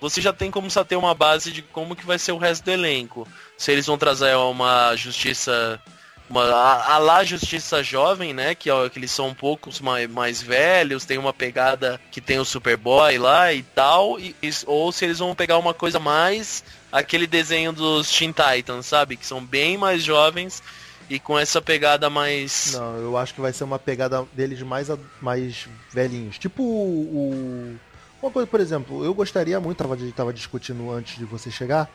você 0.00 0.20
já 0.20 0.32
tem 0.32 0.50
como 0.50 0.68
ter 0.84 0.96
uma 0.96 1.14
base 1.14 1.52
de 1.52 1.62
como 1.62 1.94
que 1.94 2.04
vai 2.04 2.18
ser 2.18 2.32
o 2.32 2.38
resto 2.38 2.64
do 2.64 2.72
elenco. 2.72 3.28
Se 3.56 3.70
eles 3.70 3.86
vão 3.86 3.96
trazer 3.96 4.34
uma 4.36 4.94
justiça 4.96 5.80
uma, 6.28 6.44
a, 6.44 6.94
a 6.94 6.98
lá 6.98 7.24
Justiça 7.24 7.82
Jovem, 7.82 8.34
né? 8.34 8.54
Que, 8.54 8.70
ó, 8.70 8.88
que 8.88 8.98
eles 8.98 9.10
são 9.10 9.28
um 9.28 9.34
pouco 9.34 9.70
mais, 9.82 10.10
mais 10.10 10.42
velhos, 10.42 11.04
tem 11.04 11.18
uma 11.18 11.32
pegada 11.32 12.00
que 12.10 12.20
tem 12.20 12.38
o 12.38 12.44
Superboy 12.44 13.18
lá 13.18 13.52
e 13.52 13.62
tal, 13.62 14.18
e, 14.18 14.34
ou 14.66 14.90
se 14.90 15.04
eles 15.04 15.18
vão 15.18 15.34
pegar 15.34 15.58
uma 15.58 15.74
coisa 15.74 15.98
mais 15.98 16.64
aquele 16.90 17.26
desenho 17.26 17.72
dos 17.72 18.10
Teen 18.10 18.32
Titans, 18.32 18.86
sabe? 18.86 19.16
Que 19.16 19.26
são 19.26 19.44
bem 19.44 19.76
mais 19.76 20.02
jovens 20.02 20.62
e 21.08 21.18
com 21.18 21.38
essa 21.38 21.60
pegada 21.60 22.10
mais. 22.10 22.72
Não, 22.74 22.96
eu 22.96 23.16
acho 23.16 23.34
que 23.34 23.40
vai 23.40 23.52
ser 23.52 23.64
uma 23.64 23.78
pegada 23.78 24.26
deles 24.32 24.60
mais, 24.62 24.88
mais 25.20 25.68
velhinhos. 25.92 26.38
Tipo 26.38 26.62
o. 26.62 27.76
Uma 28.20 28.30
coisa, 28.30 28.46
por 28.46 28.60
exemplo, 28.60 29.04
eu 29.04 29.14
gostaria 29.14 29.60
muito, 29.60 29.76
tava, 29.76 29.96
tava 30.16 30.32
discutindo 30.32 30.90
antes 30.90 31.18
de 31.18 31.24
você 31.24 31.50
chegar, 31.50 31.88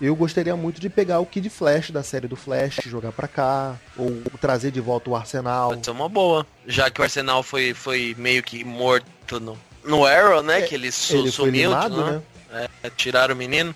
Eu 0.00 0.14
gostaria 0.14 0.54
muito 0.54 0.78
de 0.80 0.90
pegar 0.90 1.20
o 1.20 1.26
Kid 1.26 1.48
Flash 1.48 1.90
da 1.90 2.02
série 2.02 2.28
do 2.28 2.36
Flash, 2.36 2.80
jogar 2.84 3.12
pra 3.12 3.26
cá, 3.26 3.76
ou 3.96 4.22
trazer 4.40 4.70
de 4.70 4.80
volta 4.80 5.08
o 5.08 5.16
Arsenal. 5.16 5.70
Pode 5.70 5.84
ser 5.86 5.90
uma 5.90 6.08
boa. 6.08 6.46
Já 6.66 6.90
que 6.90 7.00
o 7.00 7.04
Arsenal 7.04 7.42
foi, 7.42 7.72
foi 7.72 8.14
meio 8.18 8.42
que 8.42 8.62
morto 8.62 9.40
no, 9.40 9.56
no 9.84 10.04
Arrow, 10.04 10.42
né? 10.42 10.58
É, 10.60 10.62
que 10.62 10.74
ele, 10.74 10.92
su 10.92 11.14
Ele 11.14 11.22
foi 11.32 11.46
sumiu, 11.46 11.70
limado, 11.70 12.04
né? 12.04 12.22
né? 12.52 12.68
É, 12.82 12.90
tiraram 12.90 13.34
o 13.34 13.38
menino. 13.38 13.74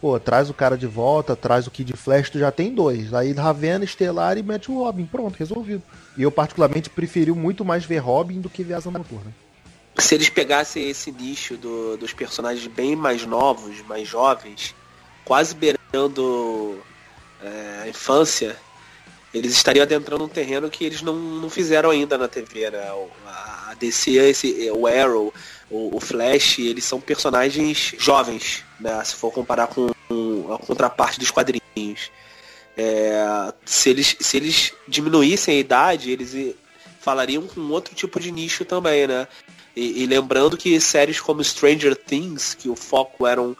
Pô, 0.00 0.18
traz 0.18 0.48
o 0.50 0.54
cara 0.54 0.76
de 0.78 0.86
volta, 0.86 1.36
traz 1.36 1.66
o 1.66 1.70
Kid 1.70 1.92
Flash, 1.94 2.30
tu 2.30 2.38
já 2.38 2.50
tem 2.50 2.74
dois. 2.74 3.12
Aí 3.12 3.32
Ravena, 3.32 3.84
Estelar 3.84 4.36
e 4.38 4.42
mete 4.42 4.70
o 4.70 4.78
Robin. 4.82 5.04
Pronto, 5.04 5.36
resolvido. 5.38 5.82
E 6.16 6.22
eu 6.22 6.30
particularmente 6.30 6.88
preferi 6.88 7.32
muito 7.32 7.64
mais 7.64 7.84
ver 7.84 7.98
Robin 7.98 8.40
do 8.40 8.48
que 8.50 8.62
ver 8.62 8.74
Asa 8.74 8.90
Noturna. 8.90 9.34
Se 9.98 10.14
eles 10.14 10.28
pegassem 10.28 10.88
esse 10.88 11.12
nicho 11.12 11.56
do- 11.56 11.96
dos 11.96 12.12
personagens 12.12 12.66
bem 12.66 12.96
mais 12.96 13.24
novos, 13.24 13.80
mais 13.86 14.06
jovens, 14.08 14.74
quase 15.24 15.54
beirando 15.54 16.82
é, 17.42 17.82
a 17.82 17.88
infância, 17.88 18.56
eles 19.32 19.52
estariam 19.52 19.82
adentrando 19.82 20.24
um 20.24 20.28
terreno 20.28 20.70
que 20.70 20.84
eles 20.84 21.02
não, 21.02 21.14
não 21.16 21.50
fizeram 21.50 21.90
ainda 21.90 22.16
na 22.16 22.28
TV, 22.28 22.70
né? 22.70 22.88
A 23.26 23.74
DC, 23.78 24.12
esse, 24.12 24.70
o 24.70 24.86
Arrow, 24.86 25.34
o, 25.70 25.96
o 25.96 26.00
Flash, 26.00 26.60
eles 26.60 26.84
são 26.84 27.00
personagens 27.00 27.94
jovens, 27.98 28.64
né? 28.78 29.02
Se 29.04 29.16
for 29.16 29.32
comparar 29.32 29.66
com 29.66 29.90
a 30.52 30.58
contraparte 30.58 31.18
dos 31.18 31.30
quadrinhos. 31.30 32.10
É, 32.76 33.52
se, 33.64 33.90
eles, 33.90 34.16
se 34.20 34.36
eles 34.36 34.72
diminuíssem 34.86 35.56
a 35.56 35.60
idade, 35.60 36.10
eles 36.10 36.54
falariam 37.00 37.46
com 37.46 37.60
outro 37.70 37.94
tipo 37.94 38.20
de 38.20 38.30
nicho 38.30 38.64
também, 38.64 39.06
né? 39.06 39.26
E, 39.74 40.02
e 40.02 40.06
lembrando 40.06 40.56
que 40.56 40.80
séries 40.80 41.20
como 41.20 41.42
Stranger 41.42 41.96
Things, 41.96 42.54
que 42.54 42.68
o 42.68 42.76
foco 42.76 43.26
eram 43.26 43.56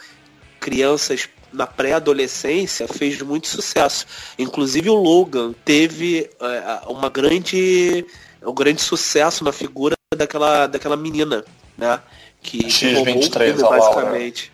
crianças 0.61 1.28
na 1.54 1.66
pré-adolescência, 1.66 2.87
fez 2.88 3.20
muito 3.23 3.49
sucesso. 3.49 4.06
Inclusive 4.38 4.90
o 4.90 4.94
Logan 4.94 5.54
teve 5.64 6.28
é, 6.40 6.80
uma 6.88 7.08
grande, 7.08 8.04
um 8.44 8.52
grande 8.52 8.82
sucesso 8.82 9.44
na 9.44 9.52
figura 9.52 9.94
daquela, 10.16 10.66
daquela 10.66 10.96
menina, 10.96 11.44
né? 11.78 12.00
Que 12.42 12.58
que 12.64 12.92
roubou 12.94 13.18
o 13.18 13.23
X-23, 13.23 13.44
filme, 13.46 13.62
a 13.62 13.68
Laura. 13.68 13.78
basicamente. 13.80 14.52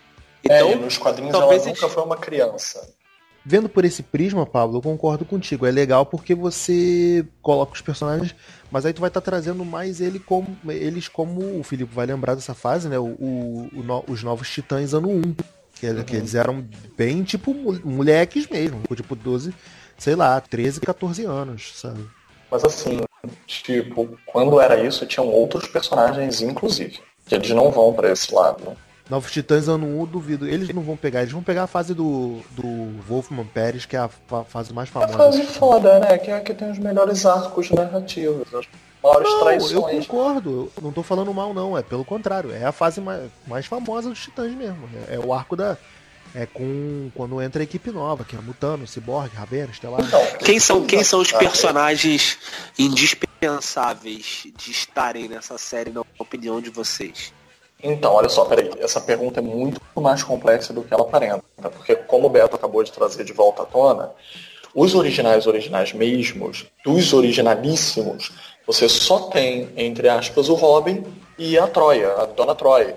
É, 0.48 0.56
Então, 0.58 0.72
e 0.72 0.74
nos 0.76 0.96
quadrinhos 0.96 1.32
talvez 1.32 1.62
ela 1.62 1.74
nunca 1.74 1.88
foi 1.88 2.02
uma 2.04 2.16
criança. 2.16 2.88
Vendo 3.44 3.68
por 3.70 3.84
esse 3.86 4.02
prisma, 4.02 4.44
Pablo, 4.44 4.76
eu 4.76 4.82
concordo 4.82 5.24
contigo. 5.24 5.64
É 5.66 5.70
legal 5.70 6.04
porque 6.04 6.34
você 6.34 7.24
coloca 7.40 7.72
os 7.72 7.80
personagens, 7.80 8.34
mas 8.70 8.84
aí 8.84 8.92
tu 8.92 9.00
vai 9.00 9.08
estar 9.08 9.22
trazendo 9.22 9.64
mais 9.64 9.98
ele 10.00 10.18
como, 10.18 10.56
eles 10.68 11.08
como 11.08 11.58
o 11.58 11.62
Filipe 11.64 11.92
vai 11.94 12.04
lembrar 12.06 12.34
dessa 12.34 12.52
fase, 12.54 12.86
né? 12.88 12.98
O, 12.98 13.06
o- 13.18 13.70
o 13.74 13.82
no- 13.82 14.04
os 14.06 14.22
novos 14.22 14.48
Titãs 14.50 14.92
ano 14.92 15.08
1. 15.08 15.34
Que, 15.80 15.86
Uhum. 15.88 16.04
que 16.04 16.14
eles 16.16 16.34
eram 16.34 16.62
bem 16.96 17.22
tipo 17.22 17.54
mo- 17.54 17.80
moleques 17.82 18.46
mesmo, 18.46 18.82
tipo 18.94 19.16
12, 19.16 19.54
sei 19.96 20.14
lá, 20.14 20.38
13, 20.40 20.78
14 20.80 21.24
anos, 21.24 21.72
sabe? 21.74 22.04
Mas 22.50 22.62
assim, 22.64 23.00
tipo, 23.46 24.18
quando 24.26 24.60
era 24.60 24.78
isso, 24.82 25.06
tinham 25.06 25.26
outros 25.28 25.66
personagens, 25.68 26.42
inclusive. 26.42 26.98
Que 27.26 27.34
eles 27.36 27.50
não 27.50 27.70
vão 27.70 27.92
pra 27.94 28.10
esse 28.12 28.34
lado. 28.34 28.76
Novos 29.08 29.32
Titãs 29.32 29.68
ano 29.68 29.86
1, 29.86 30.00
eu 30.00 30.06
duvido. 30.06 30.46
Eles 30.46 30.68
não 30.74 30.82
vão 30.82 30.96
pegar, 30.96 31.20
eles 31.22 31.32
vão 31.32 31.42
pegar 31.42 31.62
a 31.64 31.66
fase 31.66 31.94
do, 31.94 32.40
do 32.50 32.90
Wolfman 33.08 33.44
Pérez, 33.46 33.86
que 33.86 33.96
é 33.96 34.00
a 34.00 34.08
fa- 34.08 34.44
fase 34.44 34.72
mais 34.72 34.88
É 34.88 34.92
famosa. 34.92 35.14
a 35.14 35.18
fase 35.18 35.42
foda, 35.44 35.98
né? 35.98 36.18
Que 36.18 36.30
é 36.30 36.36
a 36.36 36.40
que 36.40 36.52
tem 36.54 36.70
os 36.70 36.78
melhores 36.78 37.24
arcos 37.26 37.70
narrativos, 37.70 38.46
maiores 39.02 39.28
Não, 39.28 39.36
eu 39.38 39.40
traições. 39.44 40.06
concordo. 40.06 40.72
Eu 40.76 40.82
não 40.82 40.92
tô 40.92 41.02
falando 41.02 41.32
mal, 41.32 41.52
não. 41.54 41.76
É 41.76 41.82
pelo 41.82 42.04
contrário. 42.04 42.52
É 42.52 42.64
a 42.64 42.72
fase 42.72 43.00
mais, 43.00 43.30
mais 43.46 43.66
famosa 43.66 44.08
dos 44.10 44.20
Titãs 44.22 44.52
mesmo. 44.54 44.88
É, 45.08 45.14
é 45.14 45.18
o 45.18 45.32
arco 45.32 45.56
da. 45.56 45.76
É 46.34 46.46
com. 46.46 47.10
Quando 47.14 47.42
entra 47.42 47.62
a 47.62 47.64
equipe 47.64 47.90
nova, 47.90 48.24
que 48.24 48.36
é 48.36 48.40
Mutano, 48.40 48.86
Cyborg, 48.86 49.34
Ravena, 49.34 49.70
Estelar. 49.72 50.00
Então, 50.00 50.20
Quem 50.38 50.60
são, 50.60 50.84
quem 50.84 51.02
são 51.02 51.20
os 51.20 51.32
personagens 51.32 52.38
indispensáveis 52.78 54.44
de 54.56 54.70
estarem 54.70 55.28
nessa 55.28 55.58
série, 55.58 55.90
na 55.90 56.02
opinião 56.18 56.60
de 56.60 56.70
vocês? 56.70 57.32
Então, 57.82 58.12
olha 58.12 58.28
só, 58.28 58.44
peraí. 58.44 58.70
Essa 58.78 59.00
pergunta 59.00 59.40
é 59.40 59.42
muito 59.42 59.80
mais 59.96 60.22
complexa 60.22 60.72
do 60.72 60.82
que 60.82 60.92
ela 60.92 61.02
aparenta. 61.02 61.42
Porque, 61.62 61.96
como 61.96 62.26
o 62.26 62.30
Beto 62.30 62.54
acabou 62.56 62.82
de 62.84 62.92
trazer 62.92 63.24
de 63.24 63.32
volta 63.32 63.62
à 63.62 63.66
tona, 63.66 64.10
os 64.74 64.94
originais 64.94 65.46
originais 65.46 65.92
mesmos, 65.92 66.66
dos 66.84 67.12
originalíssimos, 67.12 68.32
você 68.72 68.88
só 68.88 69.18
tem, 69.28 69.68
entre 69.76 70.08
aspas, 70.08 70.48
o 70.48 70.54
Robin 70.54 71.02
e 71.38 71.58
a 71.58 71.66
Troia, 71.66 72.12
a 72.12 72.26
Dona 72.26 72.54
Troy. 72.54 72.94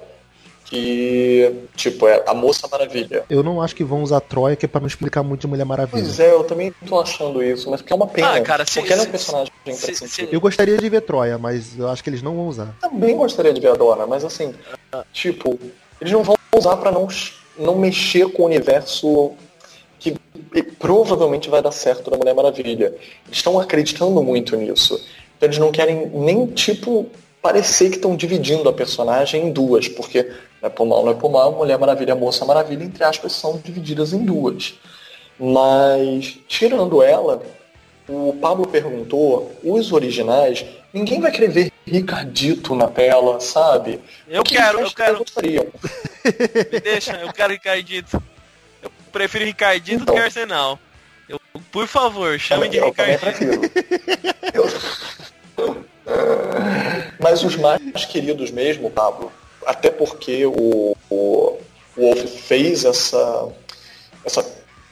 Que, 0.65 1.53
tipo, 1.75 2.08
é 2.08 2.24
a 2.25 2.34
Moça 2.34 2.68
Maravilha. 2.72 3.24
Eu 3.30 3.44
não 3.44 3.62
acho 3.62 3.75
que 3.75 3.84
vão 3.84 4.01
usar 4.01 4.20
Troia, 4.22 4.56
que 4.56 4.65
é 4.65 4.68
pra 4.68 4.80
não 4.82 4.88
explicar 4.88 5.22
muito 5.22 5.42
de 5.42 5.48
Mulher 5.48 5.65
Maravilha. 5.65 6.01
Pois 6.03 6.20
é, 6.20 6.32
eu 6.32 6.44
também 6.46 6.74
tô 6.88 7.00
achando 7.00 7.44
isso, 7.44 7.70
mas 7.70 7.82
porque 7.82 7.94
é 7.94 7.96
uma 7.96 8.08
pena. 8.08 8.34
Ah, 8.36 8.42
cara, 8.42 8.65
se- 8.65 8.80
porque 8.80 8.92
ela 8.92 9.01
é 9.01 9.03
um 9.03 9.06
se- 9.06 9.12
personagem 9.12 9.53
se- 9.68 9.94
se- 10.08 10.30
Eu 10.32 10.42
gostaria 10.42 10.75
de 10.77 10.89
ver 10.89 11.01
Troia, 11.01 11.38
mas 11.38 11.77
eu 11.77 11.89
acho 11.89 12.03
que 12.03 12.10
eles 12.10 12.24
não 12.24 12.36
vão 12.36 12.48
usar. 12.48 12.75
também 12.82 13.15
gostaria 13.15 13.53
de 13.53 13.62
ver 13.62 13.68
a 13.70 13.75
Dona, 13.75 14.08
mas 14.08 14.24
assim, 14.25 14.56
tipo, 15.12 15.60
eles 16.01 16.12
não 16.12 16.24
vão 16.24 16.36
usar 16.56 16.77
pra 16.77 16.92
não, 16.92 17.08
não 17.60 17.75
mexer 17.75 18.27
com 18.32 18.44
o 18.44 18.46
universo 18.46 19.32
que 20.00 20.15
provavelmente 20.80 21.50
vai 21.50 21.62
dar 21.62 21.72
certo 21.72 22.10
da 22.10 22.18
Mulher 22.18 22.34
Maravilha. 22.34 22.88
Eles 23.25 23.38
estão 23.38 23.60
acreditando 23.60 24.24
muito 24.24 24.56
nisso. 24.56 25.00
Então 25.43 25.50
eles 25.50 25.57
não 25.57 25.71
querem 25.73 26.07
nem, 26.13 26.45
tipo, 26.47 27.09
parecer 27.41 27.89
que 27.89 27.97
estão 27.97 28.15
dividindo 28.15 28.69
a 28.69 28.73
personagem 28.73 29.47
em 29.47 29.51
duas, 29.51 29.89
porque 29.89 30.23
não 30.62 30.67
é 30.67 30.69
por 30.69 30.85
mal, 30.85 31.03
não 31.03 31.12
é 31.12 31.15
por 31.15 31.29
mal, 31.29 31.51
Mulher 31.51 31.77
Maravilha 31.77 32.15
Moça 32.15 32.45
Maravilha, 32.45 32.81
entre 32.85 33.03
aspas, 33.03 33.33
são 33.33 33.57
divididas 33.62 34.13
em 34.13 34.23
duas. 34.23 34.73
Mas, 35.38 36.38
tirando 36.47 37.03
ela, 37.03 37.43
o 38.07 38.38
Pablo 38.39 38.65
perguntou, 38.67 39.51
os 39.62 39.91
originais, 39.91 40.63
ninguém 40.93 41.19
vai 41.19 41.29
querer 41.29 41.50
ver 41.50 41.71
Ricardito 41.85 42.73
na 42.73 42.88
tela, 42.88 43.41
sabe? 43.41 44.00
Eu 44.29 44.43
quero, 44.43 44.79
eu 44.79 44.91
quero. 44.91 45.17
gostariam. 45.17 45.65
Me 46.71 46.79
deixa, 46.79 47.17
eu 47.17 47.33
quero 47.33 47.51
Ricardito. 47.51 48.23
Eu 48.81 48.89
prefiro 49.12 49.43
Ricardito 49.43 50.03
Então. 50.03 50.15
do 50.15 50.21
que 50.21 50.25
Arsenal. 50.25 50.79
Eu, 51.27 51.39
por 51.71 51.88
favor, 51.88 52.39
chame 52.39 52.69
de 52.69 52.77
Eu 52.79 52.85
Ricardito. 52.85 53.35
Eu- 54.53 54.69
Mas 57.20 57.43
os 57.43 57.55
mais 57.55 58.05
queridos 58.05 58.51
mesmo, 58.51 58.89
Pablo, 58.89 59.32
até 59.65 59.89
porque 59.89 60.46
o, 60.46 60.96
o, 61.10 61.15
o 61.15 61.58
Wolf 61.98 62.25
fez 62.41 62.84
essa, 62.86 63.48
essa 64.25 64.46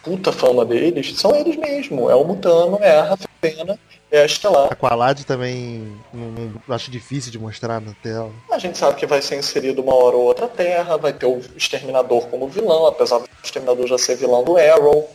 puta 0.04 0.32
fama 0.32 0.66
deles, 0.66 1.20
são 1.20 1.36
eles 1.36 1.56
mesmo. 1.58 2.10
É 2.10 2.16
o 2.16 2.24
Mutano, 2.24 2.78
é 2.82 2.98
a 2.98 3.04
Ravena, 3.04 3.78
é 4.10 4.22
a 4.22 4.26
Estelar. 4.26 4.70
A 4.72 4.76
Qualad 4.76 5.24
também 5.24 5.96
não, 6.14 6.28
não- 6.32 6.76
acho 6.76 6.90
difícil 6.90 7.32
de 7.32 7.38
mostrar 7.40 7.82
na 7.82 7.94
tela. 8.02 8.32
A 8.52 8.58
gente 8.58 8.78
sabe 8.78 8.96
que 8.98 9.06
vai 9.06 9.22
ser 9.22 9.38
inserido 9.38 9.82
uma 9.82 9.94
hora 9.94 10.16
ou 10.16 10.24
outra 10.24 10.48
Terra, 10.48 10.98
vai 10.98 11.12
ter 11.14 11.26
o 11.26 11.42
Exterminador 11.58 12.28
como 12.28 12.48
vilão, 12.48 12.86
apesar 12.88 13.20
do 13.20 13.30
Exterminador 13.44 13.88
já 13.88 13.98
ser 13.98 14.16
vilão 14.16 14.44
do 14.44 14.58
Arrow. 14.58 15.10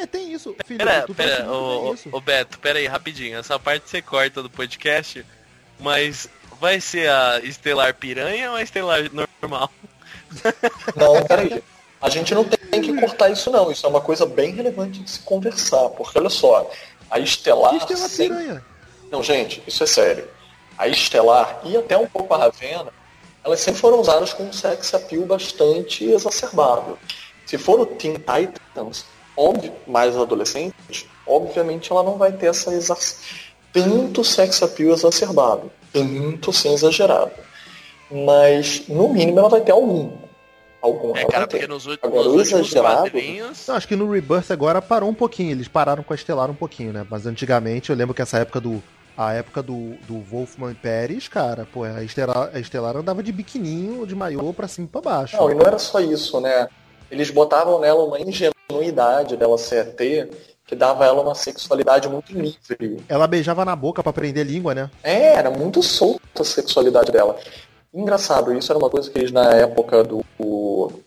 É, 0.00 0.06
tem 0.06 0.32
isso, 0.32 0.56
filho. 0.64 0.78
Pera, 0.78 1.06
pera, 1.14 1.52
ô, 1.52 1.90
ô, 1.92 1.96
ô, 2.12 2.20
Beto, 2.22 2.58
pera 2.58 2.78
aí, 2.78 2.86
rapidinho. 2.86 3.38
Essa 3.38 3.58
parte 3.58 3.90
você 3.90 4.00
corta 4.00 4.42
do 4.42 4.48
podcast, 4.48 5.24
mas 5.78 6.26
vai 6.58 6.80
ser 6.80 7.10
a 7.10 7.40
Estelar 7.40 7.94
Piranha 7.94 8.50
ou 8.50 8.56
a 8.56 8.62
Estelar 8.62 9.02
normal? 9.12 9.70
Não, 10.96 11.22
peraí. 11.26 11.62
A 12.00 12.08
gente 12.08 12.34
não 12.34 12.44
tem 12.44 12.80
que 12.80 12.98
cortar 12.98 13.28
isso 13.28 13.50
não. 13.50 13.70
Isso 13.70 13.84
é 13.84 13.88
uma 13.90 14.00
coisa 14.00 14.24
bem 14.24 14.54
relevante 14.54 15.00
de 15.00 15.10
se 15.10 15.18
conversar. 15.20 15.90
Porque 15.90 16.18
olha 16.18 16.30
só, 16.30 16.70
a 17.10 17.18
Estelar. 17.18 17.74
É 17.74 17.96
sempre- 17.96 18.38
piranha. 18.38 18.64
Não, 19.10 19.22
gente, 19.22 19.62
isso 19.66 19.82
é 19.84 19.86
sério. 19.86 20.28
A 20.78 20.88
Estelar 20.88 21.60
e 21.64 21.76
até 21.76 21.98
um 21.98 22.06
pouco 22.06 22.32
a 22.32 22.38
Ravena, 22.38 22.90
elas 23.44 23.60
sempre 23.60 23.80
foram 23.80 24.00
usadas 24.00 24.32
com 24.32 24.44
um 24.44 24.52
sex 24.52 24.94
appeal 24.94 25.26
bastante 25.26 26.04
exacerbado. 26.04 26.98
Se 27.44 27.58
for 27.58 27.80
o 27.80 27.84
Teen 27.84 28.14
Titans, 28.14 29.04
óbvio, 29.36 29.72
mais 29.86 30.16
adolescentes, 30.16 31.06
obviamente 31.26 31.90
ela 31.92 32.02
não 32.02 32.16
vai 32.16 32.32
ter 32.32 32.46
essa 32.46 32.72
exa 32.74 32.96
tanto 33.72 34.24
sex 34.24 34.62
appeal 34.62 34.92
exacerbado, 34.92 35.70
tanto 35.92 36.52
sem 36.52 36.74
exagerado. 36.74 37.30
Mas, 38.10 38.88
no 38.88 39.08
mínimo, 39.08 39.38
ela 39.38 39.48
vai 39.48 39.60
ter 39.60 39.72
algum. 39.72 40.10
Algum 40.82 41.14
É, 41.14 41.24
cara, 41.26 41.46
porque 41.46 41.66
nos, 41.66 41.86
últimos- 41.86 42.12
Agora, 42.18 42.28
nos 42.36 42.48
exagerado- 42.48 43.02
quadrinhos. 43.02 43.66
Não, 43.68 43.74
acho 43.76 43.86
que 43.86 43.94
no 43.94 44.10
Rebirth 44.10 44.50
agora 44.50 44.80
parou 44.80 45.10
um 45.10 45.14
pouquinho. 45.14 45.50
Eles 45.52 45.68
pararam 45.68 46.02
com 46.02 46.12
a 46.12 46.16
Estelar 46.16 46.50
um 46.50 46.54
pouquinho, 46.54 46.92
né? 46.92 47.06
Mas 47.08 47.26
antigamente 47.26 47.90
eu 47.90 47.96
lembro 47.96 48.14
que 48.14 48.22
essa 48.22 48.38
época 48.38 48.60
do. 48.60 48.82
A 49.16 49.34
época 49.34 49.62
do, 49.62 49.96
do 50.08 50.18
Wolfman 50.20 50.72
Pérez, 50.72 51.28
cara, 51.28 51.68
pô, 51.70 51.82
a 51.84 52.02
Estelar, 52.02 52.50
a 52.54 52.58
Estelar 52.58 52.96
andava 52.96 53.22
de 53.22 53.30
biquininho, 53.30 54.06
de 54.06 54.14
maiô 54.14 54.50
pra 54.54 54.66
cima 54.66 54.86
e 54.86 54.90
pra 54.90 55.02
baixo. 55.02 55.36
Não, 55.36 55.50
e 55.50 55.54
não 55.54 55.66
era 55.66 55.78
só 55.78 56.00
isso, 56.00 56.40
né? 56.40 56.66
Eles 57.10 57.30
botavam 57.30 57.78
nela 57.80 58.02
uma 58.02 58.18
ingenuidade 58.18 58.54
dela 59.36 59.58
ser 59.58 59.86
ET 59.86 60.30
que 60.66 60.76
dava 60.76 61.02
a 61.02 61.08
ela 61.08 61.20
uma 61.20 61.34
sexualidade 61.34 62.08
muito 62.08 62.32
livre. 62.32 63.04
Ela 63.08 63.26
beijava 63.26 63.64
na 63.64 63.74
boca 63.74 64.02
pra 64.04 64.10
aprender 64.10 64.44
língua, 64.44 64.72
né? 64.72 64.88
É, 65.02 65.34
era 65.34 65.50
muito 65.50 65.82
solta 65.82 66.42
a 66.42 66.44
sexualidade 66.44 67.10
dela. 67.10 67.36
Engraçado, 67.92 68.56
isso 68.56 68.70
era 68.70 68.78
uma 68.78 68.88
coisa 68.88 69.10
que 69.10 69.18
eles, 69.18 69.32
na 69.32 69.50
época 69.52 70.04
do 70.04 70.24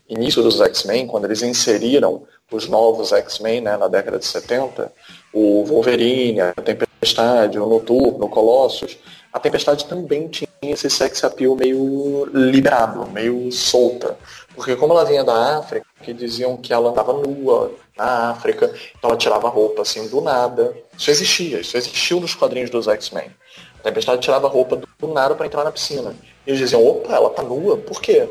início 0.10 0.44
dos 0.44 0.60
X-Men, 0.60 1.08
quando 1.08 1.26
eles 1.26 1.42
inseriram 1.42 2.24
os 2.52 2.68
novos 2.68 3.14
X-Men, 3.14 3.62
né, 3.62 3.78
na 3.78 3.88
década 3.88 4.20
de 4.20 4.26
70, 4.26 4.92
o 5.34 5.64
Wolverine, 5.64 6.42
a 6.42 6.54
Tempestade, 6.54 7.58
o 7.58 7.66
Noturno, 7.66 8.26
o 8.26 8.30
Colossus, 8.30 8.98
a 9.32 9.40
Tempestade 9.40 9.86
também 9.86 10.28
tinha 10.28 10.50
esse 10.62 10.90
sex 10.90 11.24
appeal 11.24 11.56
meio 11.56 12.26
liberado, 12.34 13.10
meio 13.10 13.52
solta. 13.52 14.16
Porque 14.54 14.76
como 14.76 14.94
ela 14.94 15.06
vinha 15.06 15.24
da 15.24 15.58
África, 15.58 15.86
que 16.04 16.14
diziam 16.14 16.58
que 16.58 16.74
ela 16.74 16.90
andava 16.90 17.14
nua 17.14 17.72
na 17.98 18.32
África, 18.32 18.74
então 18.98 19.10
ela 19.10 19.18
tirava 19.18 19.50
roupa 19.50 19.82
assim 19.82 20.08
do 20.08 20.22
nada. 20.22 20.76
Isso 20.98 21.10
existia, 21.10 21.60
isso 21.62 21.78
existiu 21.78 22.20
nos 22.20 22.36
quadrinhos 22.36 22.70
dos 22.70 22.88
X-Men. 22.88 23.32
A 23.80 23.84
Tempestade 23.84 24.22
tirava 24.22 24.48
roupa 24.48 24.76
do 24.76 25.08
nada 25.08 25.36
para 25.36 25.46
entrar 25.46 25.64
na 25.64 25.72
piscina. 25.72 26.16
E 26.46 26.50
eles 26.50 26.60
diziam, 26.60 26.86
opa, 26.86 27.14
ela 27.14 27.30
tá 27.30 27.42
nua, 27.42 27.78
por 27.78 28.02
quê? 28.02 28.28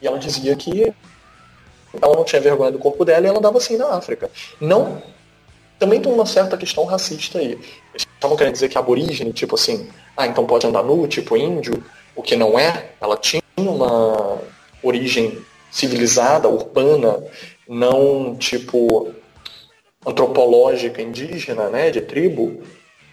E 0.00 0.06
ela 0.06 0.18
dizia 0.18 0.54
que 0.54 0.92
ela 2.00 2.14
não 2.14 2.24
tinha 2.24 2.40
vergonha 2.40 2.70
do 2.70 2.78
corpo 2.78 3.04
dela 3.04 3.26
e 3.26 3.28
ela 3.28 3.38
andava 3.38 3.58
assim 3.58 3.76
na 3.76 3.94
África. 3.94 4.30
Não. 4.60 5.02
Também 5.78 6.00
tem 6.00 6.12
uma 6.12 6.26
certa 6.26 6.56
questão 6.56 6.84
racista 6.84 7.38
aí. 7.38 7.52
Eles 7.52 8.06
estavam 8.14 8.36
querendo 8.36 8.54
dizer 8.54 8.68
que 8.68 8.78
aborígene, 8.78 9.32
tipo 9.32 9.54
assim, 9.54 9.88
ah, 10.16 10.26
então 10.26 10.46
pode 10.46 10.66
andar 10.66 10.82
nu, 10.82 11.06
tipo 11.06 11.36
índio, 11.36 11.84
o 12.14 12.22
que 12.22 12.34
não 12.34 12.58
é. 12.58 12.90
Ela 13.00 13.16
tinha 13.16 13.42
uma 13.56 14.38
origem 14.82 15.38
civilizada, 15.70 16.48
urbana, 16.48 17.22
não 17.68 18.36
tipo 18.36 19.12
antropológica 20.06 21.02
indígena, 21.02 21.68
né, 21.68 21.90
de 21.90 22.00
tribo, 22.00 22.62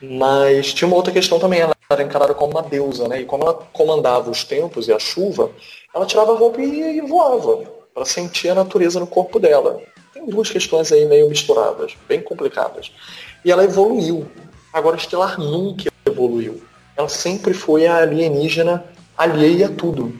mas 0.01 0.73
tinha 0.73 0.87
uma 0.87 0.97
outra 0.97 1.11
questão 1.11 1.39
também, 1.39 1.61
ela 1.61 1.75
era 1.89 2.03
encarada 2.03 2.33
como 2.33 2.51
uma 2.51 2.61
deusa, 2.61 3.07
né, 3.07 3.21
e 3.21 3.25
como 3.25 3.43
ela 3.43 3.53
comandava 3.73 4.29
os 4.29 4.43
tempos 4.43 4.87
e 4.87 4.93
a 4.93 4.99
chuva, 4.99 5.49
ela 5.93 6.05
tirava 6.05 6.33
a 6.33 6.37
roupa 6.37 6.61
e, 6.61 6.97
e 6.97 7.01
voava, 7.01 7.63
para 7.93 8.05
sentir 8.05 8.49
a 8.49 8.55
natureza 8.55 8.99
no 8.99 9.07
corpo 9.07 9.39
dela. 9.39 9.81
Tem 10.13 10.25
duas 10.25 10.49
questões 10.49 10.91
aí 10.91 11.05
meio 11.05 11.29
misturadas, 11.29 11.95
bem 12.07 12.21
complicadas. 12.21 12.91
E 13.43 13.51
ela 13.51 13.63
evoluiu. 13.63 14.25
Agora, 14.71 14.95
Estelar 14.95 15.39
nunca 15.39 15.91
evoluiu. 16.05 16.61
Ela 16.95 17.09
sempre 17.09 17.53
foi 17.53 17.85
a 17.85 17.97
alienígena 17.97 18.85
alheia 19.17 19.67
a 19.67 19.69
tudo. 19.69 20.13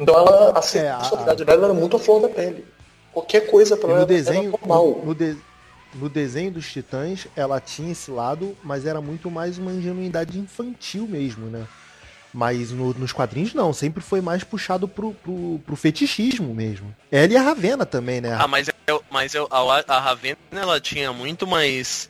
Então 0.00 0.14
ela, 0.14 0.58
a 0.58 0.62
sexualidade 0.62 1.42
é, 1.42 1.44
a... 1.44 1.46
dela 1.46 1.66
era 1.66 1.74
muito 1.74 1.96
a 1.96 2.00
flor 2.00 2.22
da 2.22 2.28
pele. 2.28 2.64
Qualquer 3.12 3.46
coisa 3.50 3.76
para 3.76 3.90
ela 3.90 4.06
desenho, 4.06 4.48
era 4.48 4.50
normal. 4.50 4.86
No, 4.86 5.04
no, 5.06 5.14
de, 5.14 5.36
no, 5.94 6.08
desenho 6.08 6.52
dos 6.52 6.72
Titãs, 6.72 7.26
ela 7.36 7.60
tinha 7.60 7.92
esse 7.92 8.10
lado, 8.10 8.56
mas 8.62 8.86
era 8.86 9.00
muito 9.00 9.30
mais 9.30 9.58
uma 9.58 9.72
ingenuidade 9.72 10.38
infantil 10.38 11.06
mesmo, 11.06 11.46
né? 11.46 11.66
Mas 12.32 12.70
no, 12.70 12.94
nos 12.94 13.12
quadrinhos 13.12 13.52
não, 13.52 13.72
sempre 13.72 14.00
foi 14.02 14.20
mais 14.20 14.44
puxado 14.44 14.86
pro, 14.86 15.12
pro, 15.14 15.60
pro, 15.66 15.76
fetichismo 15.76 16.54
mesmo. 16.54 16.94
Ela 17.10 17.32
e 17.32 17.36
a 17.36 17.42
Ravena 17.42 17.84
também, 17.84 18.20
né? 18.20 18.36
Ah, 18.38 18.46
mas, 18.46 18.70
eu, 18.86 19.02
mas 19.10 19.34
eu, 19.34 19.48
a, 19.50 19.84
a 19.86 20.00
Ravena 20.00 20.38
ela 20.52 20.80
tinha 20.80 21.12
muito 21.12 21.46
mais. 21.46 22.08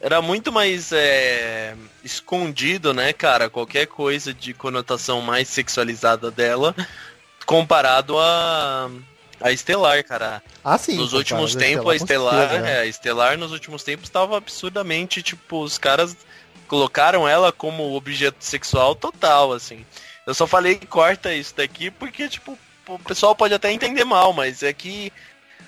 Era 0.00 0.22
muito 0.22 0.50
mais 0.52 0.92
é, 0.92 1.74
escondido, 2.04 2.94
né, 2.94 3.12
cara? 3.12 3.50
Qualquer 3.50 3.86
coisa 3.86 4.32
de 4.32 4.54
conotação 4.54 5.20
mais 5.20 5.48
sexualizada 5.48 6.30
dela 6.30 6.74
comparado 7.48 8.18
a 8.18 8.90
a 9.40 9.50
Estelar, 9.50 10.04
cara. 10.04 10.42
Ah, 10.62 10.76
sim. 10.76 10.96
Nos 10.96 11.14
últimos 11.14 11.54
tempos, 11.54 11.92
a 11.92 11.96
Estelar, 11.96 12.50
certeza, 12.50 12.68
é, 12.68 12.80
a 12.80 12.86
Estelar 12.86 13.38
nos 13.38 13.52
últimos 13.52 13.82
tempos 13.82 14.08
estava 14.08 14.36
absurdamente, 14.36 15.22
tipo, 15.22 15.62
os 15.62 15.78
caras 15.78 16.14
colocaram 16.66 17.26
ela 17.26 17.50
como 17.50 17.94
objeto 17.94 18.44
sexual 18.44 18.94
total, 18.94 19.52
assim. 19.52 19.86
Eu 20.26 20.34
só 20.34 20.46
falei 20.46 20.74
que 20.74 20.86
corta 20.86 21.32
isso 21.32 21.54
daqui 21.56 21.90
porque, 21.90 22.28
tipo, 22.28 22.58
o 22.86 22.98
pessoal 22.98 23.34
pode 23.34 23.54
até 23.54 23.72
entender 23.72 24.04
mal, 24.04 24.32
mas 24.32 24.62
é 24.62 24.72
que 24.72 25.10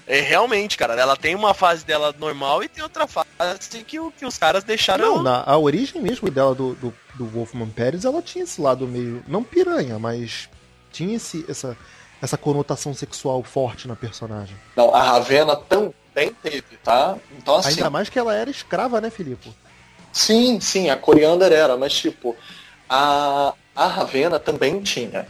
é, 0.07 0.21
realmente, 0.21 0.77
cara, 0.77 0.95
ela 1.01 1.17
tem 1.17 1.35
uma 1.35 1.55
fase 1.55 1.87
dela 1.87 2.15
normal 2.19 2.63
e 2.63 2.69
tem 2.69 2.83
outra 2.83 3.07
fase 3.07 3.85
que, 3.87 3.97
que 4.19 4.27
os 4.27 4.37
caras 4.37 4.65
deixaram. 4.65 5.17
Não, 5.17 5.23
na, 5.23 5.45
a 5.47 5.57
origem 5.57 6.03
mesmo 6.03 6.31
dela 6.31 6.55
do, 6.55 6.75
do, 6.75 6.95
do 7.15 7.25
Wolfman 7.27 7.71
Pérez, 7.71 8.05
ela 8.05 8.21
tinha 8.21 8.45
esse 8.45 8.61
lado 8.61 8.87
meio. 8.87 9.25
Não 9.29 9.45
piranha, 9.45 9.99
mas 9.99 10.49
tinha 10.91 11.17
esse, 11.17 11.45
essa, 11.49 11.77
essa 12.21 12.37
conotação 12.37 12.93
sexual 12.95 13.43
forte 13.43 13.89
na 13.89 13.97
personagem. 13.97 14.57
Não, 14.77 14.95
a 14.95 15.03
Ravena 15.03 15.57
também 15.57 16.35
teve, 16.43 16.77
tá? 16.83 17.17
Então, 17.39 17.57
assim, 17.57 17.71
Ainda 17.71 17.91
mais 17.91 18.09
que 18.09 18.19
ela 18.19 18.35
era 18.35 18.51
escrava, 18.51 19.01
né, 19.01 19.11
Filipe? 19.11 19.53
Sim, 20.13 20.61
sim, 20.61 20.91
a 20.91 20.97
Coriander 20.97 21.53
era, 21.53 21.77
mas 21.77 21.93
tipo, 21.93 22.37
a, 22.89 23.55
a 23.75 23.87
Ravena 23.87 24.39
também 24.39 24.81
tinha. 24.83 25.27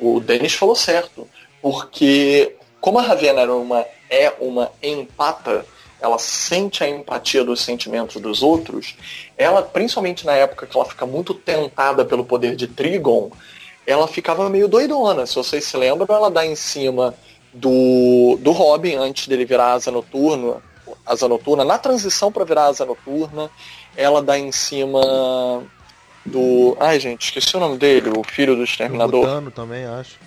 O 0.00 0.20
Denis 0.20 0.54
falou 0.54 0.74
certo, 0.74 1.28
porque 1.60 2.56
como 2.80 2.98
a 2.98 3.02
Ravena 3.02 3.42
era 3.42 3.54
uma, 3.54 3.84
é 4.08 4.32
uma 4.40 4.70
empata, 4.82 5.64
ela 6.00 6.18
sente 6.18 6.82
a 6.82 6.88
empatia 6.88 7.44
dos 7.44 7.60
sentimentos 7.60 8.20
dos 8.20 8.42
outros, 8.42 8.96
ela, 9.36 9.62
principalmente 9.62 10.24
na 10.24 10.32
época 10.32 10.66
que 10.66 10.76
ela 10.76 10.86
fica 10.86 11.04
muito 11.04 11.34
tentada 11.34 12.04
pelo 12.04 12.24
poder 12.24 12.56
de 12.56 12.66
Trigon, 12.66 13.30
ela 13.88 14.06
ficava 14.06 14.50
meio 14.50 14.68
doidona. 14.68 15.24
Se 15.24 15.34
vocês 15.34 15.64
se 15.64 15.74
lembram, 15.74 16.14
ela 16.14 16.30
dá 16.30 16.44
em 16.44 16.54
cima 16.54 17.14
do, 17.54 18.38
do 18.38 18.52
Robin 18.52 18.96
antes 18.96 19.26
dele 19.26 19.46
virar 19.46 19.72
asa 19.72 19.90
noturna, 19.90 20.56
asa 21.06 21.26
noturna, 21.26 21.64
na 21.64 21.78
transição 21.78 22.30
para 22.30 22.44
virar 22.44 22.66
asa 22.66 22.84
noturna, 22.84 23.50
ela 23.96 24.20
dá 24.20 24.38
em 24.38 24.52
cima 24.52 25.62
do. 26.26 26.76
Ai, 26.78 27.00
gente, 27.00 27.22
esqueci 27.22 27.56
o 27.56 27.60
nome 27.60 27.78
dele, 27.78 28.10
o 28.10 28.22
filho 28.22 28.54
do 28.54 28.62
Exterminador. 28.62 29.22
Do 29.22 29.26
Mutano 29.26 29.50
também, 29.50 29.86
acho. 29.86 30.18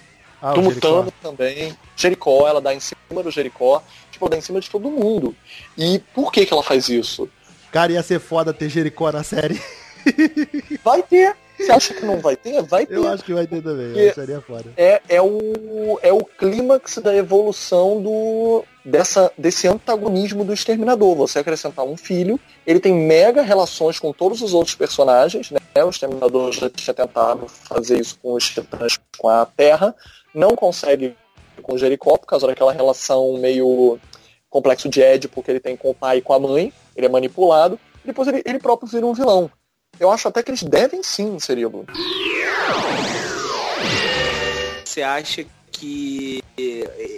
Ah, 0.41 0.53
do 0.53 0.63
Mutano 0.63 1.13
também. 1.21 1.77
Jericó, 1.95 2.47
ela 2.47 2.59
dá 2.59 2.73
em 2.73 2.79
cima 2.79 3.21
do 3.21 3.29
Jericó. 3.29 3.83
Tipo, 4.09 4.25
ela 4.25 4.31
dá 4.31 4.37
em 4.37 4.41
cima 4.41 4.59
de 4.59 4.71
todo 4.71 4.89
mundo. 4.89 5.35
E 5.77 5.99
por 6.15 6.31
que 6.31 6.47
que 6.47 6.51
ela 6.51 6.63
faz 6.63 6.89
isso? 6.89 7.29
Cara, 7.71 7.91
ia 7.91 8.01
ser 8.01 8.19
foda 8.19 8.51
ter 8.51 8.69
Jericó 8.69 9.11
na 9.11 9.23
série. 9.23 9.61
Vai 10.83 11.03
ter. 11.03 11.35
Você 11.61 11.71
acha 11.71 11.93
que 11.93 12.05
não 12.05 12.19
vai 12.19 12.35
ter? 12.35 12.61
Vai 12.63 12.85
ter. 12.85 12.95
Eu 12.95 13.07
acho 13.07 13.23
que 13.23 13.33
vai 13.33 13.47
ter 13.47 13.61
também, 13.61 14.13
seria 14.13 14.41
foda. 14.41 14.65
É, 14.75 15.01
é 15.07 15.21
o, 15.21 15.99
é 16.01 16.11
o 16.11 16.23
clímax 16.23 16.97
da 16.97 17.15
evolução 17.15 18.01
do, 18.01 18.63
dessa, 18.83 19.31
desse 19.37 19.67
antagonismo 19.67 20.43
do 20.43 20.53
Exterminador. 20.53 21.15
Você 21.15 21.39
acrescentar 21.39 21.85
um 21.85 21.95
filho, 21.95 22.39
ele 22.65 22.79
tem 22.79 22.93
mega 22.93 23.41
relações 23.41 23.99
com 23.99 24.11
todos 24.11 24.41
os 24.41 24.53
outros 24.53 24.75
personagens, 24.75 25.51
né? 25.51 25.59
O 25.83 25.89
Exterminador 25.89 26.51
já 26.51 26.69
tinha 26.69 26.93
tentado 26.93 27.47
fazer 27.47 27.99
isso 27.99 28.17
com 28.21 28.33
os 28.33 28.49
titãs 28.49 28.99
com 29.17 29.29
a 29.29 29.45
Terra, 29.45 29.95
não 30.33 30.55
consegue 30.55 31.15
com 31.61 31.75
o 31.75 31.77
Jericó, 31.77 32.17
por 32.17 32.25
causa 32.25 32.47
daquela 32.47 32.73
relação 32.73 33.37
meio 33.37 33.99
complexo 34.49 34.89
de 34.89 35.01
Édipo 35.01 35.41
que 35.41 35.51
ele 35.51 35.59
tem 35.59 35.77
com 35.77 35.91
o 35.91 35.95
pai 35.95 36.17
e 36.17 36.21
com 36.21 36.33
a 36.33 36.39
mãe, 36.39 36.73
ele 36.95 37.05
é 37.05 37.09
manipulado, 37.09 37.79
e 38.03 38.07
depois 38.07 38.27
ele, 38.27 38.41
ele 38.45 38.59
próprio 38.59 38.89
vira 38.89 39.05
um 39.05 39.13
vilão. 39.13 39.49
Eu 40.01 40.09
acho 40.09 40.27
até 40.27 40.41
que 40.41 40.49
eles 40.49 40.63
devem 40.63 41.03
sim 41.03 41.35
inserir 41.35 41.67
o 41.67 41.85
Você 44.83 45.03
acha 45.03 45.45
que 45.71 46.43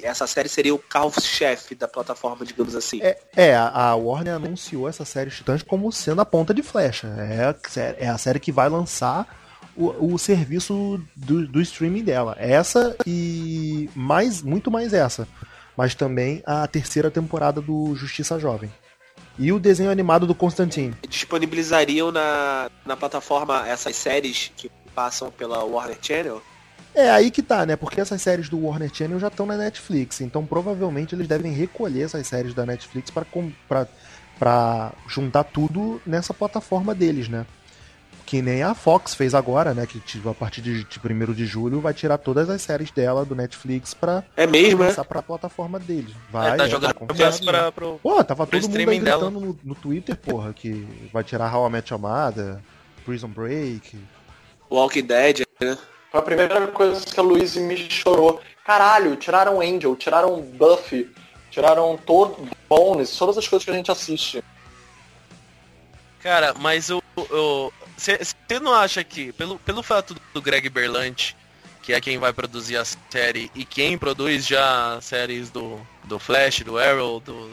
essa 0.04 0.28
série 0.28 0.50
seria 0.50 0.76
o 0.76 0.78
carro-chefe 0.78 1.76
da 1.76 1.88
plataforma, 1.88 2.46
digamos 2.46 2.76
assim? 2.76 3.02
É, 3.02 3.18
é, 3.38 3.56
a 3.56 3.96
Warner 3.96 4.34
anunciou 4.34 4.90
essa 4.90 5.06
série 5.06 5.32
Titãs 5.32 5.64
como 5.64 5.90
sendo 5.94 6.20
a 6.20 6.26
ponta 6.26 6.54
de 6.54 6.62
flecha. 6.62 7.08
É, 7.78 8.06
é 8.06 8.10
a 8.10 8.18
série 8.18 8.40
que 8.42 8.52
vai 8.52 8.68
lançar 8.68 9.34
o, 9.78 10.14
o 10.14 10.20
serviço 10.20 11.02
do, 11.16 11.48
do 11.48 11.62
streaming 11.62 12.04
dela. 12.04 12.36
Essa 12.38 12.98
e 13.08 13.90
mais, 13.96 14.42
muito 14.42 14.70
mais 14.70 14.94
essa. 14.94 15.26
Mas 15.78 15.96
também 15.96 16.44
a 16.46 16.68
terceira 16.68 17.10
temporada 17.10 17.62
do 17.62 17.96
Justiça 17.96 18.38
Jovem 18.38 18.70
e 19.38 19.52
o 19.52 19.60
desenho 19.60 19.92
animado 19.92 20.28
do 20.28 20.36
Constantine. 20.36 20.94
Disponibilizariam 21.08 22.12
na, 22.12 22.70
na 22.86 22.96
plataforma 22.96 23.68
essas 23.68 23.96
séries 23.96 24.52
que 24.56 24.70
passam 24.94 25.32
pela 25.32 25.64
Warner 25.64 25.98
Channel? 26.02 26.42
É 26.96 27.10
aí 27.10 27.32
que 27.32 27.42
tá, 27.42 27.66
né? 27.66 27.76
Porque 27.76 28.00
essas 28.00 28.22
séries 28.22 28.48
do 28.48 28.64
Warner 28.64 28.94
Channel 28.94 29.20
já 29.20 29.28
estão 29.28 29.46
na 29.46 29.58
Netflix, 29.58 30.22
então 30.22 30.46
provavelmente 30.46 31.16
eles 31.16 31.28
devem 31.28 31.52
recolher 31.52 32.04
essas 32.04 32.28
séries 32.28 32.54
da 32.54 32.66
Netflix 32.66 33.12
para 34.40 34.92
juntar 35.08 35.44
tudo 35.46 36.00
nessa 36.06 36.34
plataforma 36.34 36.94
deles, 36.94 37.28
né? 37.28 37.46
Que 38.34 38.42
nem 38.42 38.64
a 38.64 38.74
Fox 38.74 39.14
fez 39.14 39.36
agora, 39.36 39.76
né? 39.76 39.86
Que 39.86 40.00
tipo, 40.00 40.28
a 40.28 40.34
partir 40.34 40.60
de, 40.60 40.84
de 40.84 41.00
1 41.00 41.34
de 41.34 41.46
julho 41.46 41.80
vai 41.80 41.94
tirar 41.94 42.18
todas 42.18 42.50
as 42.50 42.64
séries 42.64 42.90
dela 42.90 43.24
do 43.24 43.36
Netflix 43.36 43.94
pra 43.94 44.24
é 44.36 44.48
mesmo, 44.48 44.80
passar 44.80 45.04
é? 45.04 45.06
pra 45.06 45.22
plataforma 45.22 45.78
deles. 45.78 46.16
Vai, 46.32 46.54
é, 46.54 46.56
tá 46.56 46.68
jogando 46.68 46.96
tá 46.96 47.32
pra, 47.46 47.72
pro, 47.72 48.00
Pô, 48.02 48.24
tava 48.24 48.48
todo 48.48 48.64
mundo 48.64 48.76
aí 48.76 48.86
gritando 48.98 49.40
no, 49.40 49.60
no, 49.64 49.76
Twitter, 49.76 50.18
porra, 50.18 50.52
que 50.52 50.84
vai 51.14 51.24
tirar 51.24 51.56
How 51.56 51.68
I 51.68 51.72
Met 51.74 51.94
Amada, 51.94 52.60
Prison 53.06 53.28
Break. 53.28 54.00
Walking 54.68 55.06
Dead, 55.06 55.44
né? 55.62 55.78
Foi 56.10 56.20
a 56.20 56.24
primeira 56.24 56.66
coisa 56.70 57.06
que 57.06 57.20
a 57.20 57.22
Luiz 57.22 57.56
me 57.56 57.78
chorou. 57.88 58.42
Caralho, 58.66 59.16
tiraram 59.16 59.62
Angel, 59.62 59.96
tiraram 59.96 60.42
Buffy, 60.42 61.08
tiraram 61.52 62.00
todo 62.04 62.50
Bones, 62.68 63.16
todas 63.16 63.38
as 63.38 63.48
coisas 63.48 63.64
que 63.64 63.70
a 63.70 63.76
gente 63.76 63.92
assiste. 63.92 64.44
Cara, 66.20 66.56
mas 66.58 66.90
o, 66.90 67.04
o, 67.16 67.72
você 68.12 68.60
não 68.60 68.74
acha 68.74 69.04
que, 69.04 69.32
pelo, 69.34 69.58
pelo 69.60 69.82
fato 69.82 70.16
do 70.34 70.42
Greg 70.42 70.70
Berlanti 70.70 71.36
que 71.84 71.92
é 71.92 72.00
quem 72.00 72.18
vai 72.18 72.32
produzir 72.32 72.78
a 72.78 72.86
série 72.86 73.52
e 73.54 73.66
quem 73.66 73.98
produz 73.98 74.48
já 74.48 74.98
séries 75.02 75.52
do, 75.52 75.86
do 76.06 76.18
Flash, 76.18 76.62
do 76.62 76.80
Arrow, 76.80 77.20
do, 77.20 77.52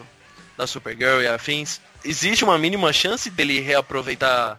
da 0.56 0.68
Supergirl 0.68 1.20
e 1.20 1.26
afins, 1.26 1.80
existe 2.04 2.44
uma 2.44 2.56
mínima 2.56 2.92
chance 2.92 3.28
dele 3.28 3.60
reaproveitar 3.60 4.58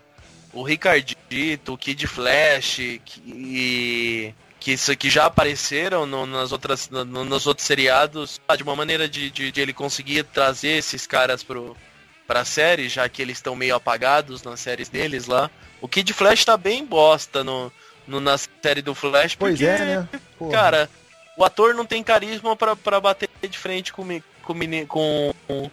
o 0.51 0.61
Ricardito, 0.61 1.73
o 1.73 1.77
Kid 1.77 2.05
Flash 2.05 2.75
que, 3.05 4.35
que, 4.59 4.71
isso, 4.73 4.95
que 4.97 5.09
já 5.09 5.25
apareceram 5.25 6.05
no, 6.05 6.25
nas 6.25 6.51
outras, 6.51 6.89
no, 6.89 7.05
nos 7.05 7.47
outros 7.47 7.65
seriados, 7.65 8.41
de 8.57 8.63
uma 8.63 8.75
maneira 8.75 9.07
de, 9.07 9.31
de, 9.31 9.53
de 9.53 9.61
ele 9.61 9.71
conseguir 9.71 10.23
trazer 10.25 10.79
esses 10.79 11.07
caras 11.07 11.43
pro, 11.43 11.77
pra 12.31 12.45
série, 12.45 12.87
já 12.87 13.09
que 13.09 13.21
eles 13.21 13.39
estão 13.39 13.57
meio 13.57 13.75
apagados 13.75 14.41
nas 14.41 14.61
séries 14.61 14.87
deles 14.87 15.27
lá. 15.27 15.51
O 15.81 15.87
Kid 15.87 16.13
Flash 16.13 16.45
tá 16.45 16.55
bem 16.55 16.85
bosta 16.85 17.43
no, 17.43 17.69
no, 18.07 18.21
na 18.21 18.37
série 18.37 18.81
do 18.81 18.95
Flash, 18.95 19.35
Pois 19.35 19.59
porque, 19.59 19.65
é, 19.65 19.85
né? 19.85 20.09
Porra. 20.39 20.51
cara, 20.51 20.89
o 21.35 21.43
ator 21.43 21.75
não 21.75 21.85
tem 21.85 22.01
carisma 22.01 22.55
pra, 22.55 22.73
pra 22.73 23.01
bater 23.01 23.27
de 23.41 23.57
frente 23.57 23.91
com, 23.91 24.07
com, 24.43 24.55
com, 24.87 25.69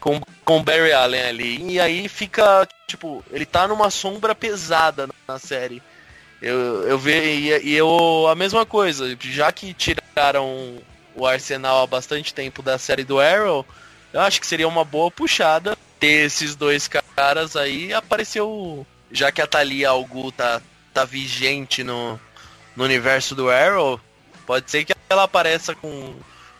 com, 0.00 0.20
com 0.44 0.58
o 0.58 0.62
Barry 0.64 0.92
Allen 0.92 1.22
ali. 1.22 1.70
E 1.70 1.78
aí 1.78 2.08
fica, 2.08 2.66
tipo, 2.88 3.24
ele 3.30 3.46
tá 3.46 3.68
numa 3.68 3.88
sombra 3.88 4.34
pesada 4.34 5.08
na 5.28 5.38
série. 5.38 5.80
Eu, 6.40 6.82
eu 6.88 6.98
vejo, 6.98 7.28
e, 7.28 7.68
e 7.68 7.76
eu, 7.76 8.26
a 8.28 8.34
mesma 8.34 8.66
coisa, 8.66 9.16
já 9.20 9.52
que 9.52 9.72
tiraram 9.72 10.82
o 11.14 11.24
Arsenal 11.24 11.84
há 11.84 11.86
bastante 11.86 12.34
tempo 12.34 12.60
da 12.60 12.76
série 12.76 13.04
do 13.04 13.20
Arrow, 13.20 13.64
eu 14.12 14.20
acho 14.20 14.40
que 14.40 14.46
seria 14.48 14.66
uma 14.66 14.84
boa 14.84 15.08
puxada 15.08 15.78
esses 16.06 16.54
dois 16.56 16.88
caras 16.88 17.56
aí. 17.56 17.92
Apareceu, 17.92 18.86
já 19.10 19.30
que 19.32 19.40
a 19.42 19.46
Thalia 19.46 19.90
Algu 19.90 20.30
tá, 20.32 20.60
tá 20.92 21.04
vigente 21.04 21.82
no, 21.84 22.18
no 22.76 22.84
universo 22.84 23.34
do 23.34 23.50
Arrow, 23.50 24.00
pode 24.46 24.70
ser 24.70 24.84
que 24.84 24.94
ela 25.08 25.24
apareça 25.24 25.74
com, 25.74 26.14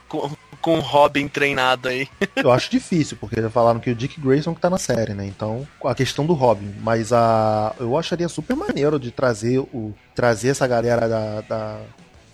com, 0.09 0.31
com 0.61 0.77
o 0.79 0.81
Robin 0.81 1.27
treinado 1.29 1.89
aí. 1.89 2.09
Eu 2.37 2.53
acho 2.53 2.71
difícil, 2.71 3.17
porque 3.19 3.41
falaram 3.49 3.81
que 3.81 3.91
o 3.91 3.95
Dick 3.95 4.21
Grayson 4.21 4.55
que 4.55 4.61
tá 4.61 4.71
na 4.71 4.79
série, 4.79 5.15
né? 5.15 5.27
Então, 5.27 5.67
a 5.85 5.95
questão 5.95 6.25
do 6.27 6.35
Robin. 6.35 6.75
Mas 6.81 7.13
a. 7.13 7.75
Eu 7.81 7.97
acharia 7.97 8.29
super 8.29 8.55
maneiro 8.57 8.99
de 9.01 9.11
trazer 9.11 9.59
o. 9.59 9.95
trazer 10.15 10.51
essa 10.51 10.67
galera 10.67 11.09
da, 11.09 11.41
da- 11.43 11.81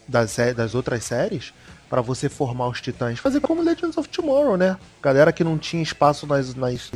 das, 0.07 0.37
das 0.57 0.75
outras 0.75 1.05
séries 1.05 1.53
pra 1.89 2.01
você 2.01 2.29
formar 2.31 2.69
os 2.69 2.81
titãs. 2.81 3.19
Fazer 3.19 3.41
como 3.41 3.63
Legends 3.63 3.97
of 3.99 4.09
Tomorrow, 4.09 4.57
né? 4.57 4.77
Galera 5.03 5.33
que 5.33 5.45
não 5.45 5.59
tinha 5.59 5.83
espaço 5.83 6.27
nas, 6.27 6.55
nas, 6.55 6.91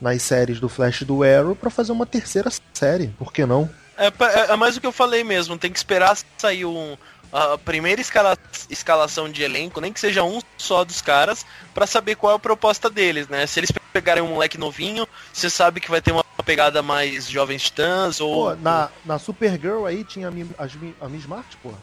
nas 0.00 0.22
séries 0.22 0.60
do 0.60 0.68
Flash 0.68 1.02
do 1.02 1.22
Arrow 1.22 1.54
pra 1.56 1.70
fazer 1.70 1.92
uma 1.92 2.06
terceira 2.06 2.50
série. 2.72 3.08
Por 3.18 3.32
que 3.32 3.46
não? 3.46 3.68
É, 3.96 4.06
é, 4.08 4.52
é 4.52 4.56
mais 4.56 4.76
o 4.76 4.80
que 4.80 4.86
eu 4.86 4.92
falei 4.92 5.24
mesmo, 5.24 5.56
tem 5.56 5.72
que 5.72 5.78
esperar 5.78 6.16
sair 6.36 6.66
um, 6.66 6.96
a 7.32 7.56
primeira 7.56 8.00
escala- 8.00 8.36
escalação 8.68 9.30
de 9.30 9.42
elenco, 9.42 9.80
nem 9.80 9.92
que 9.92 9.98
seja 10.00 10.22
um 10.22 10.40
só 10.58 10.84
dos 10.84 11.00
caras, 11.00 11.46
pra 11.74 11.86
saber 11.86 12.14
qual 12.14 12.32
é 12.34 12.36
a 12.36 12.38
proposta 12.38 12.90
deles, 12.90 13.26
né? 13.28 13.46
Se 13.46 13.58
eles 13.58 13.72
pegarem 13.92 14.22
um 14.22 14.28
moleque 14.28 14.58
novinho, 14.58 15.08
você 15.32 15.48
sabe 15.48 15.80
que 15.80 15.90
vai 15.90 16.02
ter 16.02 16.12
uma 16.12 16.24
pegada 16.44 16.82
mais 16.82 17.28
jovens 17.28 17.62
titãs, 17.62 18.20
ou... 18.20 18.50
Pô, 18.50 18.56
na, 18.56 18.90
na 19.04 19.18
Supergirl 19.18 19.86
aí 19.86 20.04
tinha 20.04 20.28
a, 20.28 20.30
Mi- 20.30 20.54
a 21.00 21.08
Miss 21.08 21.26
March, 21.26 21.56
porra. 21.62 21.78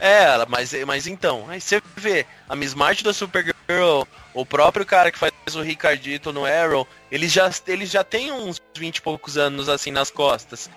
É, 0.00 0.26
mas, 0.48 0.72
mas 0.84 1.06
então, 1.06 1.46
aí 1.48 1.60
você 1.60 1.80
vê, 1.96 2.26
a 2.48 2.56
Miss 2.56 2.74
Martin 2.74 3.04
da 3.04 3.12
Supergirl, 3.12 3.56
o 4.34 4.46
próprio 4.46 4.84
cara 4.86 5.10
que 5.10 5.18
faz 5.18 5.32
o 5.54 5.62
Ricardito 5.62 6.32
no 6.32 6.44
Arrow, 6.44 6.86
eles 7.10 7.32
já, 7.32 7.50
eles 7.66 7.90
já 7.90 8.04
têm 8.04 8.32
uns 8.32 8.60
20 8.76 8.96
e 8.96 9.02
poucos 9.02 9.36
anos 9.36 9.68
assim 9.68 9.90
nas 9.90 10.10
costas. 10.10 10.70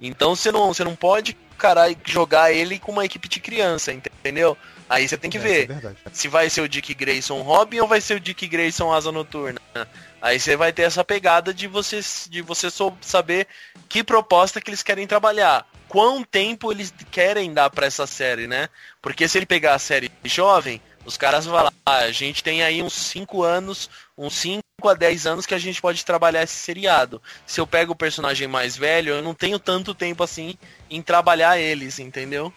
Então 0.00 0.36
você 0.36 0.52
não, 0.52 0.72
você 0.72 0.84
não 0.84 0.94
pode, 0.96 1.36
caralho, 1.56 1.96
jogar 2.04 2.52
ele 2.52 2.78
com 2.78 2.92
uma 2.92 3.04
equipe 3.04 3.28
de 3.28 3.40
criança, 3.40 3.92
entendeu? 3.92 4.56
Aí 4.88 5.06
você 5.08 5.18
tem 5.18 5.30
que 5.30 5.38
É, 5.38 5.40
ver 5.40 5.70
isso 5.70 5.86
é 5.88 5.94
se 6.12 6.28
vai 6.28 6.48
ser 6.48 6.62
o 6.62 6.68
Dick 6.68 6.94
Grayson 6.94 7.42
Robin 7.42 7.80
ou 7.80 7.88
vai 7.88 8.00
ser 8.00 8.14
o 8.14 8.20
Dick 8.20 8.46
Grayson 8.46 8.92
Asa 8.92 9.12
Noturna. 9.12 9.60
Aí 10.20 10.40
você 10.40 10.56
vai 10.56 10.72
ter 10.72 10.82
essa 10.82 11.04
pegada 11.04 11.52
de 11.52 11.66
você, 11.66 12.00
de 12.28 12.42
você 12.42 12.68
saber 13.00 13.46
que 13.88 14.02
proposta 14.02 14.60
que 14.60 14.70
eles 14.70 14.82
querem 14.82 15.06
trabalhar. 15.06 15.66
Quão 15.88 16.22
tempo 16.22 16.70
eles 16.72 16.92
querem 17.10 17.52
dar 17.52 17.70
pra 17.70 17.86
essa 17.86 18.06
série, 18.06 18.46
né? 18.46 18.68
Porque 19.00 19.28
se 19.28 19.38
ele 19.38 19.46
pegar 19.46 19.74
a 19.74 19.78
série 19.78 20.10
jovem, 20.24 20.80
os 21.08 21.16
caras 21.16 21.46
vão 21.46 21.56
falar, 21.56 21.72
ah, 21.86 22.00
a 22.00 22.12
gente 22.12 22.44
tem 22.44 22.62
aí 22.62 22.82
uns 22.82 22.92
5 22.92 23.42
anos, 23.42 23.88
uns 24.16 24.34
5 24.34 24.62
a 24.84 24.92
10 24.92 25.26
anos 25.26 25.46
que 25.46 25.54
a 25.54 25.58
gente 25.58 25.80
pode 25.80 26.04
trabalhar 26.04 26.42
esse 26.42 26.54
seriado. 26.54 27.20
Se 27.46 27.58
eu 27.58 27.66
pego 27.66 27.92
o 27.92 27.96
personagem 27.96 28.46
mais 28.46 28.76
velho, 28.76 29.14
eu 29.14 29.22
não 29.22 29.32
tenho 29.32 29.58
tanto 29.58 29.94
tempo 29.94 30.22
assim 30.22 30.54
em 30.90 31.00
trabalhar 31.00 31.58
eles, 31.58 31.98
entendeu? 31.98 32.52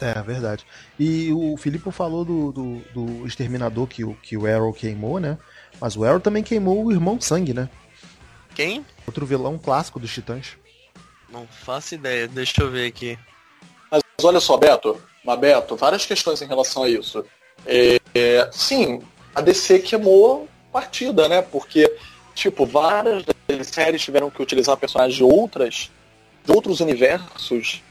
É, 0.00 0.20
verdade. 0.22 0.66
E 0.98 1.32
o 1.32 1.56
Filipe 1.56 1.90
falou 1.92 2.24
do, 2.24 2.50
do, 2.50 2.78
do 2.92 3.26
exterminador 3.28 3.86
que 3.86 4.04
o, 4.04 4.14
que 4.14 4.36
o 4.36 4.44
Arrow 4.44 4.72
queimou, 4.72 5.20
né? 5.20 5.38
Mas 5.80 5.96
o 5.96 6.04
Arrow 6.04 6.18
também 6.18 6.42
queimou 6.42 6.84
o 6.84 6.90
Irmão 6.90 7.20
Sangue, 7.20 7.54
né? 7.54 7.70
Quem? 8.56 8.84
Outro 9.06 9.24
vilão 9.24 9.56
clássico 9.56 10.00
dos 10.00 10.12
Titãs. 10.12 10.56
Não 11.28 11.46
faço 11.46 11.94
ideia, 11.94 12.26
deixa 12.26 12.60
eu 12.60 12.70
ver 12.72 12.88
aqui. 12.88 13.16
Mas 13.88 14.02
olha 14.20 14.40
só, 14.40 14.56
Beto, 14.56 15.00
mas 15.24 15.38
Beto, 15.38 15.76
várias 15.76 16.04
questões 16.04 16.42
em 16.42 16.46
relação 16.46 16.82
a 16.82 16.88
isso. 16.88 17.24
É, 17.66 18.00
é, 18.14 18.48
sim, 18.52 19.00
a 19.34 19.40
DC 19.40 19.80
queimou 19.80 20.48
partida, 20.72 21.28
né? 21.28 21.42
Porque, 21.42 21.90
tipo, 22.34 22.66
várias 22.66 23.24
das 23.24 23.66
séries 23.68 24.02
tiveram 24.02 24.30
que 24.30 24.42
utilizar 24.42 24.76
personagens 24.76 25.16
de 25.16 25.24
outras, 25.24 25.90
de 26.44 26.52
outros 26.52 26.80
universos 26.80 27.82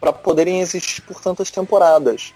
para 0.00 0.12
poderem 0.12 0.60
existir 0.60 1.02
por 1.02 1.20
tantas 1.20 1.50
temporadas. 1.50 2.32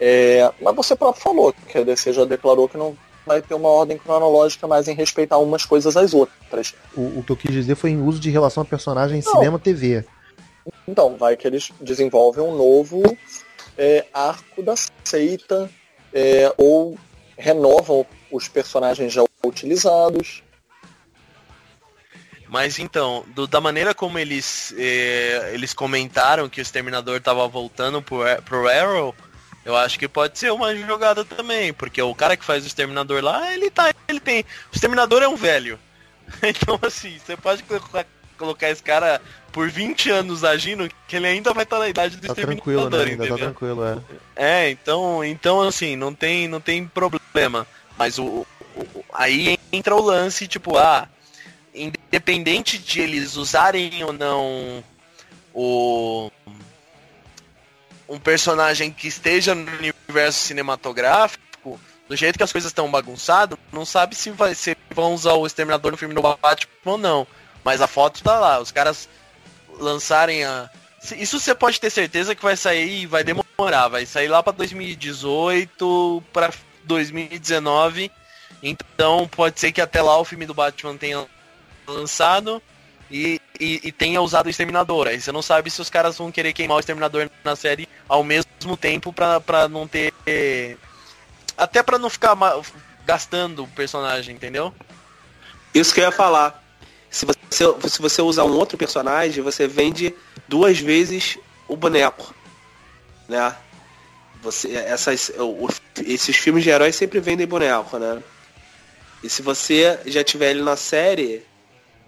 É, 0.00 0.52
mas 0.60 0.74
você 0.74 0.96
próprio 0.96 1.22
falou 1.22 1.54
que 1.68 1.78
a 1.78 1.84
DC 1.84 2.12
já 2.12 2.24
declarou 2.24 2.68
que 2.68 2.76
não 2.76 2.96
vai 3.24 3.40
ter 3.40 3.54
uma 3.54 3.68
ordem 3.68 3.96
cronológica 3.96 4.66
mais 4.66 4.88
em 4.88 4.94
respeitar 4.94 5.38
umas 5.38 5.64
coisas 5.64 5.96
às 5.96 6.12
outras. 6.12 6.74
O, 6.96 7.20
o 7.20 7.22
que 7.24 7.32
eu 7.32 7.36
quis 7.36 7.52
dizer 7.52 7.74
foi 7.74 7.90
em 7.90 8.02
uso 8.02 8.20
de 8.20 8.30
relação 8.30 8.62
a 8.62 8.66
personagem 8.66 9.20
em 9.20 9.24
Não. 9.24 9.32
cinema 9.32 9.58
TV. 9.58 10.04
Então, 10.86 11.16
vai 11.16 11.36
que 11.36 11.46
eles 11.46 11.70
desenvolvem 11.80 12.44
um 12.44 12.56
novo 12.56 13.02
é, 13.78 14.04
arco 14.12 14.62
da 14.62 14.74
seita, 15.04 15.70
é, 16.14 16.50
ou 16.56 16.96
renovam 17.36 18.06
os 18.30 18.46
personagens 18.48 19.12
já 19.12 19.22
utilizados. 19.44 20.42
Mas 22.48 22.78
então, 22.78 23.24
do- 23.34 23.46
da 23.46 23.60
maneira 23.60 23.94
como 23.94 24.18
eles 24.18 24.72
eh, 24.78 25.50
eles 25.54 25.74
comentaram 25.74 26.48
que 26.48 26.60
o 26.60 26.62
Exterminador 26.62 27.20
tava 27.20 27.46
voltando 27.48 28.00
pro, 28.00 28.22
Ar- 28.22 28.42
pro 28.42 28.68
Arrow, 28.68 29.14
eu 29.64 29.74
acho 29.76 29.98
que 29.98 30.06
pode 30.06 30.38
ser 30.38 30.52
uma 30.52 30.74
jogada 30.76 31.24
também, 31.24 31.72
porque 31.72 32.00
o 32.00 32.14
cara 32.14 32.36
que 32.36 32.44
faz 32.44 32.62
o 32.62 32.66
Exterminador 32.66 33.22
lá, 33.24 33.52
ele 33.52 33.70
tá, 33.70 33.92
ele 34.06 34.20
tem, 34.20 34.42
o 34.42 34.74
Exterminador 34.74 35.22
é 35.22 35.28
um 35.28 35.36
velho. 35.36 35.78
Então 36.42 36.78
assim, 36.82 37.18
você 37.18 37.36
pode 37.36 37.62
colocar, 38.44 38.70
esse 38.70 38.82
cara 38.82 39.20
por 39.52 39.70
20 39.70 40.10
anos 40.10 40.44
agindo, 40.44 40.88
que 41.06 41.16
ele 41.16 41.26
ainda 41.26 41.52
vai 41.54 41.62
estar 41.64 41.78
na 41.78 41.88
idade 41.88 42.16
do 42.16 42.26
Tá 42.26 42.32
Exterminador, 42.32 42.64
tranquilo, 42.64 42.90
né? 42.90 43.10
Ainda 43.10 43.28
tá 43.28 43.36
tranquilo, 43.36 43.84
é. 43.84 43.98
É, 44.36 44.70
então, 44.70 45.24
então 45.24 45.62
assim, 45.62 45.96
não 45.96 46.12
tem, 46.14 46.48
não 46.48 46.60
tem 46.60 46.86
problema. 46.86 47.66
Mas 47.96 48.18
o, 48.18 48.46
o- 48.76 49.04
aí 49.12 49.58
entra 49.72 49.94
o 49.94 50.02
lance, 50.02 50.48
tipo, 50.48 50.76
ah, 50.76 51.08
independente 51.74 52.78
de 52.78 53.00
eles 53.00 53.36
usarem 53.36 54.02
ou 54.04 54.12
não 54.12 54.82
o 55.52 56.30
um 58.08 58.18
personagem 58.18 58.90
que 58.90 59.08
esteja 59.08 59.54
no 59.54 59.70
universo 59.78 60.40
cinematográfico, 60.40 61.80
do 62.08 62.14
jeito 62.16 62.36
que 62.36 62.42
as 62.42 62.52
coisas 62.52 62.70
estão 62.70 62.90
bagunçadas, 62.90 63.58
não 63.72 63.84
sabe 63.84 64.14
se 64.14 64.30
vai 64.30 64.54
se 64.54 64.76
vão 64.90 65.14
usar 65.14 65.32
o 65.34 65.46
Exterminador 65.46 65.90
no 65.90 65.96
filme 65.96 66.14
do 66.14 66.20
Batman 66.20 66.68
ou 66.84 66.98
não. 66.98 67.26
Mas 67.64 67.80
a 67.80 67.86
foto 67.86 68.22
tá 68.22 68.38
lá, 68.38 68.60
os 68.60 68.70
caras 68.70 69.08
lançarem 69.80 70.44
a 70.44 70.70
isso 71.18 71.38
você 71.38 71.54
pode 71.54 71.78
ter 71.78 71.90
certeza 71.90 72.34
que 72.34 72.42
vai 72.42 72.56
sair 72.56 73.02
e 73.02 73.06
vai 73.06 73.22
demorar, 73.22 73.88
vai 73.88 74.06
sair 74.06 74.28
lá 74.28 74.42
pra 74.42 74.52
2018 74.54 76.22
pra 76.32 76.50
2019. 76.84 78.10
Então 78.62 79.28
pode 79.28 79.60
ser 79.60 79.70
que 79.70 79.82
até 79.82 80.00
lá 80.00 80.18
o 80.18 80.24
filme 80.24 80.46
do 80.46 80.54
Batman 80.54 80.96
tenha 80.96 81.26
lançado 81.86 82.62
e, 83.10 83.38
e, 83.60 83.80
e 83.84 83.92
tenha 83.92 84.22
usado 84.22 84.46
o 84.46 84.50
Exterminador. 84.50 85.08
Aí 85.08 85.20
você 85.20 85.30
não 85.30 85.42
sabe 85.42 85.70
se 85.70 85.82
os 85.82 85.90
caras 85.90 86.16
vão 86.16 86.32
querer 86.32 86.54
queimar 86.54 86.78
o 86.78 86.80
Exterminador 86.80 87.28
na 87.44 87.54
série 87.54 87.86
ao 88.08 88.24
mesmo 88.24 88.76
tempo 88.80 89.12
pra, 89.12 89.40
pra 89.40 89.68
não 89.68 89.86
ter. 89.86 90.14
Até 91.54 91.82
pra 91.82 91.98
não 91.98 92.08
ficar 92.08 92.34
gastando 93.04 93.64
o 93.64 93.68
personagem, 93.68 94.34
entendeu? 94.34 94.74
Isso 95.74 95.92
que 95.92 96.00
eu 96.00 96.04
ia 96.04 96.12
falar. 96.12 96.63
Se 97.14 97.24
você, 97.24 97.88
se 97.88 98.02
você 98.02 98.20
usar 98.20 98.42
um 98.42 98.56
outro 98.56 98.76
personagem, 98.76 99.40
você 99.40 99.68
vende 99.68 100.12
duas 100.48 100.80
vezes 100.80 101.38
o 101.68 101.76
boneco. 101.76 102.34
Né? 103.28 103.54
Você, 104.42 104.72
essas, 104.72 105.30
esses 106.04 106.36
filmes 106.36 106.64
de 106.64 106.70
heróis 106.70 106.96
sempre 106.96 107.20
vendem 107.20 107.46
boneco, 107.46 107.98
né? 107.98 108.20
E 109.22 109.30
se 109.30 109.42
você 109.42 109.96
já 110.06 110.24
tiver 110.24 110.50
ele 110.50 110.62
na 110.62 110.74
série, 110.74 111.46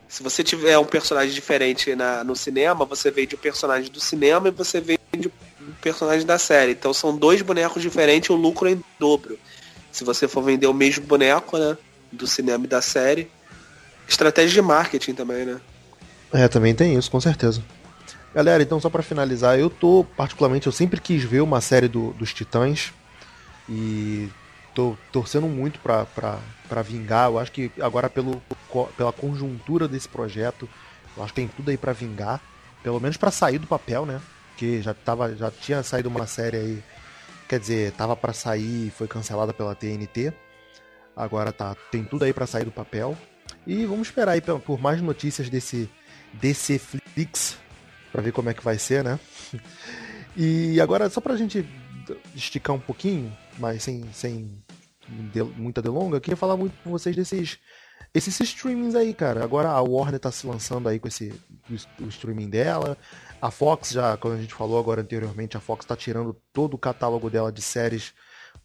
se 0.09 0.25
você 0.25 0.43
tiver 0.43 0.77
um 0.77 0.85
personagem 0.85 1.33
diferente 1.33 1.95
na, 1.95 2.25
no 2.25 2.35
cinema, 2.35 2.85
você 2.85 3.09
vende 3.09 3.37
o 3.37 3.39
personagem 3.39 3.89
do 3.89 4.01
cinema 4.01 4.49
e 4.49 4.51
você 4.51 4.81
vende 4.81 5.29
o 5.29 5.33
personagens 5.81 6.25
da 6.25 6.37
série. 6.37 6.73
Então 6.73 6.93
são 6.93 7.17
dois 7.17 7.43
bonecos 7.43 7.81
diferentes, 7.81 8.29
o 8.29 8.35
lucro 8.35 8.69
é 8.69 8.73
em 8.73 8.85
dobro. 8.99 9.39
Se 9.93 10.03
você 10.03 10.27
for 10.27 10.43
vender 10.43 10.67
o 10.67 10.75
mesmo 10.75 11.07
boneco, 11.07 11.57
né? 11.57 11.79
Do 12.11 12.27
cinema 12.27 12.65
e 12.65 12.69
da 12.69 12.83
série. 12.83 13.31
Estratégia 14.09 14.55
de 14.55 14.63
marketing 14.63 15.15
também, 15.15 15.45
né? 15.45 15.61
É, 16.33 16.49
também 16.49 16.75
tem 16.75 16.97
isso, 16.97 17.11
com 17.11 17.21
certeza. 17.21 17.63
Galera, 18.35 18.63
então 18.63 18.79
só 18.79 18.91
para 18.91 19.03
finalizar, 19.03 19.59
eu 19.59 19.71
tô 19.71 20.05
particularmente, 20.17 20.67
eu 20.67 20.73
sempre 20.73 21.01
quis 21.01 21.25
ver 21.25 21.41
uma 21.41 21.61
série 21.61 21.89
do, 21.89 22.13
dos 22.13 22.35
Titãs 22.35 22.93
e 23.69 24.29
tô 24.75 24.97
torcendo 25.11 25.47
muito 25.49 25.81
pra 25.81 26.83
vingar. 26.83 27.31
Eu 27.31 27.39
acho 27.39 27.51
que 27.51 27.73
agora 27.81 28.11
pelo, 28.11 28.43
pela 28.97 29.13
conjuntura 29.13 29.89
desse 29.89 30.09
projeto, 30.09 30.69
eu 31.17 31.23
acho 31.23 31.33
que 31.33 31.41
tem 31.41 31.49
tudo 31.49 31.71
aí 31.71 31.79
para 31.79 31.95
vingar, 31.95 32.41
pelo 32.83 33.01
menos 33.01 33.17
para 33.17 33.31
sair 33.31 33.59
do 33.59 33.67
papel, 33.67 34.05
né? 34.05 34.21
Porque 34.51 34.83
já 34.83 34.93
tava, 34.93 35.35
já 35.35 35.51
tinha 35.51 35.83
saído 35.83 36.09
uma 36.11 36.27
série 36.27 36.57
aí, 36.59 36.85
quer 37.49 37.59
dizer, 37.59 37.93
tava 37.93 38.15
para 38.15 38.35
sair 38.35 38.89
e 38.89 38.91
foi 38.91 39.09
cancelada 39.09 39.55
pela 39.55 39.75
TNT. 39.75 40.33
Agora 41.17 41.53
tá, 41.53 41.75
tem 41.91 42.05
tudo 42.05 42.25
aí 42.25 42.35
para 42.35 42.47
sair 42.47 42.65
do 42.65 42.71
papel. 42.71 43.17
E 43.67 43.85
vamos 43.85 44.09
esperar 44.09 44.33
aí 44.33 44.41
por 44.41 44.81
mais 44.81 45.01
notícias 45.03 45.49
desse 45.49 45.91
DC 46.35 46.79
Flix 46.79 47.59
para 48.13 48.23
ver 48.23 48.33
como 48.33 48.49
é 48.49 48.55
que 48.55 48.65
vai 48.65 48.79
ser, 48.79 49.05
né? 49.05 49.19
E 50.39 50.79
agora, 50.83 51.09
só 51.09 51.19
pra 51.19 51.35
gente 51.35 51.67
esticar 52.35 52.77
um 52.77 52.79
pouquinho, 52.79 53.35
mas 53.59 53.83
sem, 53.83 54.05
sem 54.13 54.51
muita 55.57 55.81
delonga, 55.81 56.19
eu 56.19 56.21
queria 56.21 56.37
falar 56.37 56.59
muito 56.59 56.75
com 56.85 56.91
vocês 56.91 57.17
desses 57.17 57.59
esses 58.13 58.39
streamings 58.41 58.95
aí, 58.95 59.13
cara. 59.13 59.43
Agora 59.43 59.71
a 59.71 59.81
Warner 59.81 60.21
tá 60.21 60.31
se 60.31 60.47
lançando 60.47 60.89
aí 60.89 60.99
com 60.99 61.09
esse 61.09 61.35
o, 61.71 62.05
o 62.05 62.09
streaming 62.09 62.49
dela. 62.49 62.97
A 63.41 63.51
Fox 63.51 63.91
já, 63.91 64.17
como 64.17 64.35
a 64.35 64.39
gente 64.39 64.55
falou 64.55 64.79
agora 64.79 65.03
anteriormente, 65.03 65.57
a 65.57 65.61
Fox 65.61 65.85
tá 65.85 65.97
tirando 65.97 66.35
todo 66.53 66.75
o 66.75 66.79
catálogo 66.79 67.29
dela 67.29 67.53
de 67.53 67.61
séries 67.61 68.15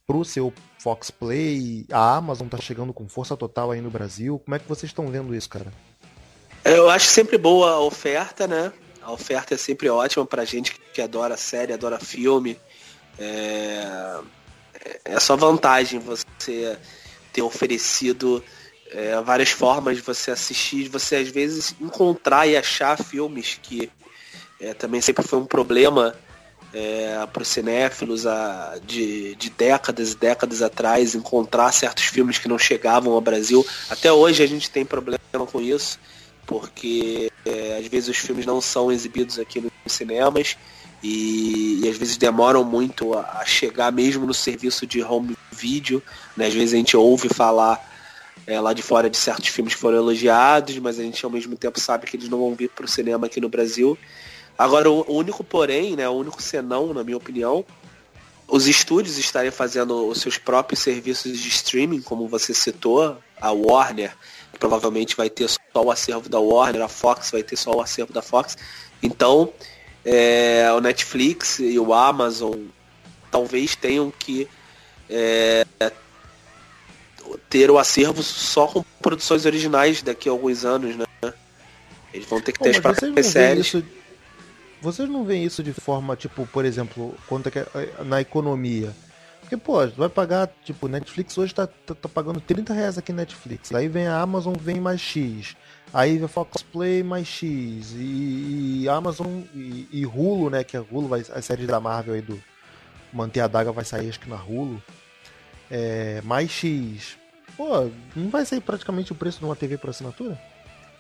pro 0.06 0.26
seu 0.26 0.54
Fox 0.80 1.12
Play. 1.12 1.86
A 1.92 2.16
Amazon 2.16 2.48
tá 2.48 2.58
chegando 2.58 2.94
com 2.94 3.08
força 3.08 3.38
total 3.38 3.72
aí 3.72 3.82
no 3.82 3.90
Brasil. 3.90 4.40
Como 4.40 4.56
é 4.56 4.60
que 4.60 4.68
vocês 4.68 4.90
estão 4.90 5.08
vendo 5.08 5.36
isso, 5.36 5.50
cara? 5.50 5.72
Eu 6.64 6.90
acho 6.90 7.08
sempre 7.08 7.38
boa 7.38 7.72
a 7.72 7.80
oferta, 7.80 8.48
né? 8.48 8.72
A 9.02 9.12
oferta 9.12 9.56
é 9.56 9.58
sempre 9.58 9.90
ótima 9.90 10.26
pra 10.26 10.46
gente 10.46 10.80
que 10.94 11.02
adora 11.02 11.36
série, 11.36 11.74
adora 11.74 12.00
filme. 12.00 12.58
É, 13.18 14.20
é 15.06 15.20
só 15.20 15.36
vantagem 15.36 16.00
você 16.00 16.78
ter 17.34 17.42
oferecido 17.42 18.44
é, 18.92 19.20
várias 19.22 19.50
formas 19.50 19.98
de 19.98 20.04
você 20.04 20.32
assistir, 20.32 20.84
de 20.84 20.90
você 20.90 21.16
às 21.16 21.30
vezes 21.30 21.76
encontrar 21.80 22.48
e 22.48 22.56
achar 22.56 22.98
filmes 22.98 23.60
que 23.62 23.90
é, 24.60 24.74
também 24.74 25.02
sempre 25.02 25.26
foi 25.26 25.40
um 25.40 25.46
problema 25.46 26.16
é, 26.74 27.26
para 27.32 27.42
os 27.42 27.48
cinéfilos 27.48 28.26
a, 28.26 28.78
de, 28.86 29.36
de 29.36 29.50
décadas 29.50 30.14
e 30.14 30.18
décadas 30.18 30.62
atrás 30.62 31.16
encontrar 31.16 31.72
certos 31.72 32.06
filmes 32.06 32.38
que 32.38 32.48
não 32.48 32.58
chegavam 32.58 33.14
ao 33.14 33.22
Brasil. 33.22 33.66
Até 33.90 34.12
hoje 34.12 34.44
a 34.44 34.48
gente 34.48 34.70
tem 34.70 34.86
problema 34.86 35.20
com 35.52 35.62
isso 35.62 36.00
porque 36.46 37.32
é, 37.46 37.78
às 37.80 37.88
vezes 37.88 38.10
os 38.10 38.18
filmes 38.18 38.46
não 38.46 38.60
são 38.60 38.92
exibidos 38.92 39.40
aqui 39.40 39.62
nos 39.62 39.72
cinemas 39.88 40.58
e, 41.02 41.80
e 41.84 41.90
às 41.90 41.98
vezes 41.98 42.18
demoram 42.18 42.64
muito 42.64 43.14
a, 43.14 43.40
a, 43.40 43.46
chegar 43.46 43.92
mesmo 43.92 44.26
no 44.26 44.34
serviço 44.34 44.86
de 44.86 45.02
home 45.02 45.38
video. 45.52 46.02
Né? 46.36 46.48
Às 46.48 46.54
vezes 46.54 46.74
a 46.74 46.78
gente 46.78 46.98
ouve 46.98 47.30
falar 47.30 47.80
é, 48.46 48.60
lá 48.60 48.74
de 48.74 48.82
fora 48.82 49.10
de 49.10 49.18
certos 49.18 49.48
filmes 49.48 49.74
que 49.74 49.80
foram 49.80 49.98
elogiados, 49.98 50.78
mas 50.80 51.00
a 51.00 51.04
gente 51.04 51.24
ao 51.24 51.32
mesmo 51.32 51.56
tempo 51.56 51.80
sabe 51.80 52.06
que 52.06 52.18
eles 52.18 52.30
não 52.30 52.40
vão 52.40 52.54
vir 52.54 52.70
para 52.70 52.86
o 52.86 52.88
cinema 52.88 53.28
aqui 53.28 53.40
no 53.40 53.50
Brasil. 53.50 53.98
Agora, 54.62 54.92
o 54.92 55.16
único 55.16 55.44
porém, 55.44 55.96
né, 55.96 56.08
o 56.08 56.12
único 56.12 56.40
senão, 56.40 56.94
na 56.94 57.04
minha 57.04 57.18
opinião, 57.18 57.66
os 58.48 58.68
estúdios 58.68 59.18
estarem 59.18 59.50
fazendo 59.50 60.08
os 60.08 60.22
seus 60.22 60.38
próprios 60.38 60.82
serviços 60.82 61.40
de 61.40 61.50
streaming, 61.50 62.00
como 62.00 62.28
você 62.28 62.54
citou, 62.54 63.18
a 63.42 63.52
Warner 63.52 64.16
provavelmente 64.60 65.18
vai 65.18 65.32
ter 65.32 65.50
só 65.50 65.58
o 65.84 65.90
acervo 65.90 66.30
da 66.30 66.40
Warner, 66.40 66.84
a 66.84 66.88
Fox 66.88 67.32
vai 67.32 67.42
ter 67.42 67.56
só 67.56 67.72
o 67.72 67.82
acervo 67.82 68.14
da 68.14 68.22
Fox. 68.22 68.56
Então, 69.02 69.52
é, 70.06 70.72
o 70.78 70.80
Netflix 70.80 71.58
e 71.58 71.80
o 71.80 71.92
Amazon 71.92 72.60
talvez 73.32 73.76
tenham 73.76 74.14
que 74.20 74.48
é, 75.10 75.66
ter 77.50 77.72
o 77.72 77.80
acervo 77.80 78.22
só 78.22 78.68
com 78.68 78.84
produções 79.02 79.44
originais 79.48 80.04
daqui 80.04 80.30
a 80.30 80.32
alguns 80.32 80.64
anos, 80.66 80.96
né? 80.96 81.06
Eles 82.14 82.28
vão 82.28 82.40
ter 82.40 82.52
que 82.52 82.60
ter 82.60 82.70
as 82.70 82.80
próprias 82.80 83.26
séries. 83.26 83.66
Isso, 83.66 83.84
vocês 84.82 85.08
não 85.08 85.24
veem 85.24 85.44
isso 85.44 85.62
de 85.62 85.74
forma, 85.74 86.16
tipo, 86.16 86.46
por 86.48 86.66
exemplo, 86.66 87.16
quanto 87.28 87.48
é 87.48 87.52
que 87.52 87.60
é, 87.60 88.04
na 88.04 88.20
economia? 88.20 88.92
Porque, 89.40 89.56
pô, 89.56 89.86
vai 89.90 90.10
pagar, 90.10 90.50
tipo, 90.64 90.88
Netflix 90.88 91.38
hoje 91.38 91.54
tá, 91.54 91.68
tá, 91.68 91.94
tá, 91.94 92.10
pagando 92.10 92.40
30 92.40 92.74
reais 92.74 92.98
aqui 92.98 93.12
Netflix. 93.12 93.74
Aí 93.74 93.88
vem 93.88 94.08
a 94.08 94.20
Amazon, 94.20 94.56
vem 94.56 94.80
mais 94.80 95.02
X. 95.02 95.56
Aí 95.94 96.18
vem 96.18 96.28
Fox 96.28 96.64
Play 96.64 97.04
mais 97.04 97.28
X. 97.28 97.92
E, 97.94 98.84
e 98.84 98.90
Amazon 98.90 99.42
e, 99.54 99.88
e, 99.92 100.06
Hulu, 100.06 100.50
né? 100.50 100.64
Que 100.64 100.78
a 100.78 100.82
Hulu 100.82 101.10
vai. 101.10 101.22
A 101.34 101.42
série 101.42 101.68
da 101.68 101.82
Marvel 101.82 102.14
aí 102.14 102.22
do 102.22 102.42
Manter 103.12 103.42
a 103.42 103.48
Daga 103.48 103.72
vai 103.74 103.84
sair 103.84 104.08
acho 104.08 104.20
que 104.20 104.30
na 104.30 104.38
Hulu. 104.38 104.82
É, 105.70 106.22
mais 106.24 106.50
X. 106.50 107.18
Pô, 107.58 107.90
não 108.16 108.30
vai 108.30 108.46
sair 108.46 108.62
praticamente 108.62 109.12
o 109.12 109.16
preço 109.16 109.40
de 109.40 109.46
uma 109.46 109.56
TV 109.56 109.78
por 109.78 109.90
assinatura? 109.90 110.40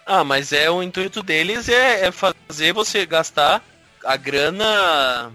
Ah, 0.05 0.25
mas 0.25 0.51
é 0.51 0.69
o 0.69 0.83
intuito 0.83 1.23
deles 1.23 1.69
é, 1.69 2.07
é 2.07 2.11
fazer 2.11 2.73
você 2.73 3.05
gastar 3.05 3.63
a 4.03 4.17
grana 4.17 5.31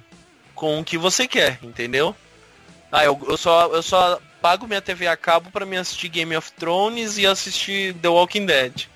com 0.55 0.81
o 0.81 0.85
que 0.85 0.97
você 0.97 1.29
quer, 1.29 1.59
entendeu? 1.63 2.15
Ah, 2.91 3.05
eu, 3.05 3.21
eu, 3.29 3.37
só, 3.37 3.67
eu 3.75 3.83
só 3.83 4.21
pago 4.41 4.67
minha 4.67 4.81
TV 4.81 5.07
a 5.07 5.17
cabo 5.17 5.51
para 5.51 5.67
me 5.67 5.77
assistir 5.77 6.09
Game 6.09 6.37
of 6.37 6.53
Thrones 6.53 7.19
e 7.19 7.27
assistir 7.27 7.95
The 7.95 8.09
Walking 8.09 8.47
Dead. 8.47 8.87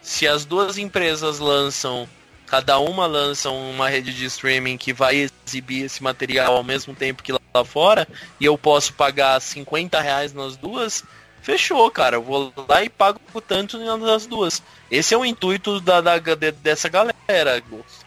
Se 0.00 0.26
as 0.26 0.44
duas 0.44 0.78
empresas 0.78 1.38
lançam, 1.38 2.08
cada 2.46 2.78
uma 2.78 3.06
lança 3.06 3.50
uma 3.50 3.88
rede 3.88 4.14
de 4.14 4.24
streaming 4.26 4.78
que 4.78 4.92
vai 4.92 5.28
exibir 5.44 5.84
esse 5.84 6.02
material 6.02 6.56
ao 6.56 6.62
mesmo 6.62 6.94
tempo 6.94 7.22
que 7.22 7.32
lá 7.32 7.64
fora, 7.64 8.06
e 8.40 8.44
eu 8.44 8.56
posso 8.56 8.92
pagar 8.92 9.40
50 9.40 10.00
reais 10.00 10.32
nas 10.32 10.56
duas, 10.56 11.02
fechou, 11.42 11.90
cara. 11.90 12.16
Eu 12.16 12.22
vou 12.22 12.52
lá 12.68 12.84
e 12.84 12.88
pago 12.88 13.20
tanto 13.46 13.78
nas 13.96 14.26
duas. 14.26 14.62
Esse 14.90 15.14
é 15.14 15.18
o 15.18 15.24
intuito 15.24 15.80
da, 15.80 16.00
da, 16.00 16.18
dessa 16.62 16.88
galera. 16.88 17.15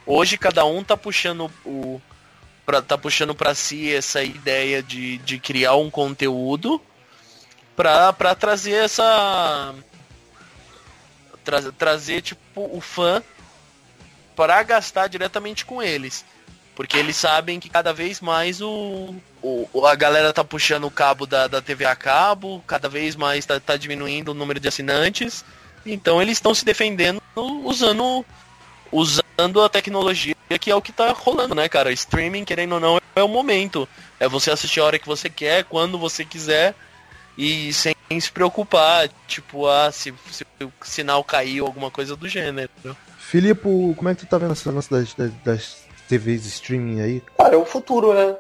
Hoje 0.06 0.38
cada 0.38 0.66
um 0.66 0.84
tá 0.84 0.96
puxando 0.96 1.52
o, 1.66 2.02
pra, 2.66 2.82
tá 2.82 2.98
puxando 2.98 3.36
para 3.36 3.56
si 3.56 3.94
essa 3.94 4.24
ideia 4.24 4.82
de, 4.82 5.18
de 5.20 5.40
criar 5.40 5.76
um 5.76 5.90
conteúdo 5.90 6.82
pra 7.76 8.36
trazer 8.36 8.74
essa. 8.74 9.74
Tra, 11.44 11.72
trazer, 11.72 12.22
tipo, 12.22 12.42
o 12.56 12.82
fã 12.82 13.24
para 14.36 14.62
gastar 14.64 15.08
diretamente 15.08 15.66
com 15.66 15.82
eles. 15.82 16.26
Porque 16.76 16.98
eles 16.98 17.18
sabem 17.18 17.60
que 17.60 17.70
cada 17.70 17.92
vez 17.92 18.22
mais 18.22 18.62
o, 18.62 19.14
o, 19.42 19.86
a 19.86 19.96
galera 19.96 20.32
tá 20.32 20.46
puxando 20.46 20.86
o 20.86 20.92
cabo 20.92 21.26
da, 21.26 21.46
da 21.46 21.62
TV 21.62 21.84
a 21.84 21.96
cabo, 21.96 22.64
cada 22.66 22.88
vez 22.88 23.18
mais 23.18 23.46
tá, 23.46 23.60
tá 23.60 23.76
diminuindo 23.76 24.30
o 24.32 24.34
número 24.34 24.60
de 24.60 24.68
assinantes. 24.70 25.44
Então 25.86 26.22
eles 26.22 26.38
estão 26.38 26.54
se 26.54 26.64
defendendo 26.64 27.22
usando 27.36 28.26
usando 28.92 29.62
a 29.62 29.70
tecnologia 29.70 30.36
que 30.58 30.72
é 30.72 30.76
o 30.76 30.82
que 30.82 30.92
tá 30.92 31.12
rolando, 31.12 31.54
né, 31.54 31.70
cara? 31.70 31.92
Streaming, 31.92 32.44
querendo 32.44 32.74
ou 32.74 32.80
não, 32.80 33.00
é 33.16 33.24
o 33.24 33.28
momento. 33.28 33.88
É 34.20 34.28
você 34.28 34.50
assistir 34.52 34.80
a 34.80 34.86
hora 34.86 35.00
que 35.00 35.08
você 35.08 35.30
quer, 35.30 35.64
quando 35.64 35.98
você 36.00 36.26
quiser, 36.26 36.74
e 37.38 37.72
sem 37.72 37.96
se 38.20 38.32
preocupar, 38.32 39.10
tipo, 39.28 39.68
ah, 39.68 39.92
se, 39.92 40.14
se 40.32 40.44
o 40.62 40.72
sinal 40.82 41.24
caiu, 41.24 41.66
alguma 41.66 41.92
coisa 41.92 42.16
do 42.16 42.28
gênero. 42.28 42.70
Filipe, 43.18 43.62
como 43.96 44.10
é 44.10 44.16
que 44.16 44.26
tu 44.26 44.30
tá 44.30 44.38
vendo 44.38 44.54
essa 44.54 44.72
lance 44.72 44.90
das, 44.90 45.14
das, 45.14 45.32
das 45.44 45.78
TVs 46.08 46.46
streaming 46.46 47.02
aí? 47.02 47.24
Cara, 47.38 47.56
é 47.56 47.58
o 47.58 47.66
futuro, 47.66 48.14
né? 48.14 48.36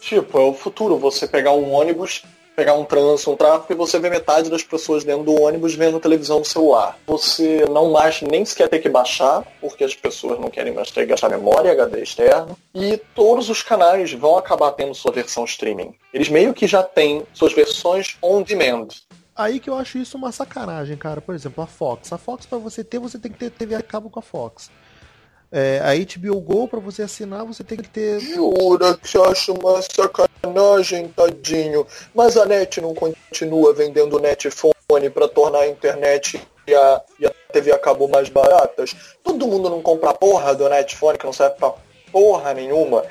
Tipo, 0.00 0.38
é 0.38 0.42
o 0.42 0.54
futuro. 0.54 0.98
Você 0.98 1.26
pegar 1.26 1.52
um 1.52 1.72
ônibus 1.72 2.24
pegar 2.56 2.72
um 2.72 2.84
trânsito, 2.84 3.30
um 3.30 3.36
tráfego, 3.36 3.74
e 3.74 3.76
você 3.76 4.00
vê 4.00 4.08
metade 4.08 4.50
das 4.50 4.62
pessoas 4.62 5.04
dentro 5.04 5.24
do 5.24 5.42
ônibus 5.42 5.74
vendo 5.74 6.00
televisão 6.00 6.38
no 6.38 6.44
celular. 6.44 6.98
Você 7.06 7.66
não 7.70 7.92
mais 7.92 8.22
nem 8.22 8.44
sequer 8.46 8.70
ter 8.70 8.78
que 8.78 8.88
baixar, 8.88 9.46
porque 9.60 9.84
as 9.84 9.94
pessoas 9.94 10.40
não 10.40 10.48
querem 10.48 10.72
mais 10.72 10.90
ter 10.90 11.02
que 11.02 11.08
gastar 11.08 11.28
memória 11.28 11.70
HD 11.70 12.02
externo. 12.02 12.56
E 12.74 12.96
todos 13.14 13.50
os 13.50 13.62
canais 13.62 14.10
vão 14.14 14.38
acabar 14.38 14.72
tendo 14.72 14.94
sua 14.94 15.12
versão 15.12 15.44
streaming. 15.44 15.94
Eles 16.14 16.30
meio 16.30 16.54
que 16.54 16.66
já 16.66 16.82
têm 16.82 17.24
suas 17.34 17.52
versões 17.52 18.16
on 18.22 18.42
demand. 18.42 18.88
Aí 19.36 19.60
que 19.60 19.68
eu 19.68 19.74
acho 19.74 19.98
isso 19.98 20.16
uma 20.16 20.32
sacanagem, 20.32 20.96
cara. 20.96 21.20
Por 21.20 21.34
exemplo, 21.34 21.62
a 21.62 21.66
Fox. 21.66 22.10
A 22.10 22.16
Fox, 22.16 22.46
para 22.46 22.56
você 22.56 22.82
ter, 22.82 22.98
você 22.98 23.18
tem 23.18 23.30
que 23.30 23.38
ter 23.38 23.50
TV 23.50 23.74
a 23.74 23.82
cabo 23.82 24.08
com 24.08 24.18
a 24.18 24.22
Fox. 24.22 24.70
É, 25.52 25.80
a 25.80 25.94
HBO 25.94 26.40
Go, 26.40 26.66
para 26.68 26.80
você 26.80 27.02
assinar, 27.02 27.44
você 27.44 27.62
tem 27.62 27.78
que 27.78 27.88
ter. 27.88 28.18
Jura 28.20 28.96
que 28.96 29.08
você 29.08 29.18
acha 29.18 29.52
uma 29.52 29.80
sacanagem, 29.80 31.08
tadinho. 31.08 31.86
Mas 32.14 32.36
a 32.36 32.44
net 32.44 32.80
não 32.80 32.94
continua 32.94 33.72
vendendo 33.72 34.18
netphone 34.18 34.74
para 35.12 35.28
tornar 35.28 35.60
a 35.60 35.68
internet 35.68 36.40
e 36.66 36.74
a, 36.74 37.02
e 37.20 37.26
a 37.26 37.32
TV 37.52 37.72
a 37.72 37.78
cabo 37.78 38.08
mais 38.08 38.28
baratas? 38.28 38.94
Todo 39.22 39.46
mundo 39.46 39.70
não 39.70 39.80
compra 39.80 40.10
a 40.10 40.14
porra 40.14 40.54
do 40.54 40.68
netphone 40.68 41.16
que 41.18 41.24
não 41.26 41.32
serve 41.32 41.56
pra 41.56 41.72
porra 42.10 42.52
nenhuma. 42.54 43.04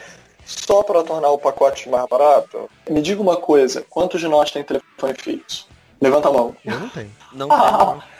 só 0.46 0.84
para 0.84 1.04
tornar 1.04 1.32
o 1.32 1.38
pacote 1.38 1.90
mais 1.90 2.06
barato? 2.08 2.70
Me 2.90 3.02
diga 3.02 3.22
uma 3.22 3.38
coisa, 3.38 3.84
quantos 3.90 4.20
de 4.20 4.28
nós 4.28 4.52
tem 4.52 4.64
telefone 4.64 5.14
fixo? 5.18 5.68
Levanta 6.02 6.28
a 6.28 6.32
mão. 6.32 6.56
Eu 6.66 6.80
não 6.80 6.90
tenho. 6.90 7.12
Não 7.34 7.48
tem. 7.48 8.04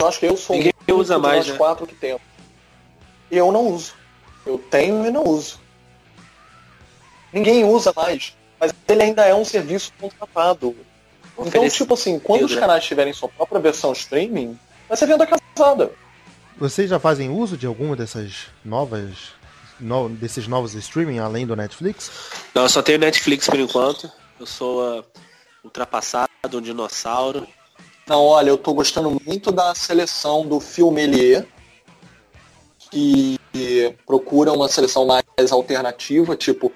Eu 0.00 0.06
acho 0.08 0.18
que 0.18 0.24
eu 0.24 0.34
sou 0.34 0.56
Ninguém 0.56 0.72
único 0.88 0.98
usa 0.98 1.18
mais, 1.18 1.40
nós 1.40 1.48
né? 1.48 1.58
quatro 1.58 1.86
que 1.86 1.94
tem. 1.94 2.18
E 3.30 3.36
eu 3.36 3.50
não 3.52 3.68
uso. 3.68 3.94
Eu 4.44 4.58
tenho 4.58 5.06
e 5.06 5.10
não 5.10 5.24
uso. 5.24 5.60
Ninguém 7.32 7.64
usa 7.64 7.92
mais. 7.94 8.34
Mas 8.58 8.74
ele 8.88 9.02
ainda 9.02 9.24
é 9.24 9.34
um 9.34 9.44
serviço 9.44 9.92
contratado. 10.00 10.76
Então, 11.38 11.66
tipo 11.68 11.94
assim, 11.94 12.18
quando 12.18 12.44
os 12.44 12.54
né? 12.54 12.60
canais 12.60 12.84
tiverem 12.84 13.12
sua 13.12 13.28
própria 13.28 13.60
versão 13.60 13.92
streaming, 13.92 14.58
vai 14.88 14.96
ser 14.96 15.06
venda 15.06 15.26
casada. 15.26 15.90
Vocês 16.58 16.90
já 16.90 16.98
fazem 16.98 17.30
uso 17.30 17.56
de 17.56 17.66
alguma 17.66 17.96
dessas 17.96 18.48
novas. 18.64 19.38
no- 19.78 20.10
desses 20.10 20.46
novos 20.46 20.74
streaming 20.74 21.18
além 21.20 21.46
do 21.46 21.56
Netflix? 21.56 22.10
Não, 22.54 22.64
eu 22.64 22.68
só 22.68 22.82
tenho 22.82 22.98
Netflix 22.98 23.46
por 23.46 23.58
enquanto. 23.58 24.10
Eu 24.38 24.44
sou 24.44 24.82
uh, 24.98 25.04
ultrapassado, 25.64 26.28
um 26.52 26.60
dinossauro. 26.60 27.46
Não, 28.06 28.22
olha, 28.22 28.50
eu 28.50 28.58
tô 28.58 28.74
gostando 28.74 29.18
muito 29.24 29.50
da 29.50 29.74
seleção 29.74 30.46
do 30.46 30.60
Filmelier, 30.60 31.46
que 32.90 33.38
procura 34.06 34.52
uma 34.52 34.68
seleção 34.68 35.06
mais 35.06 35.52
alternativa, 35.52 36.36
tipo 36.36 36.72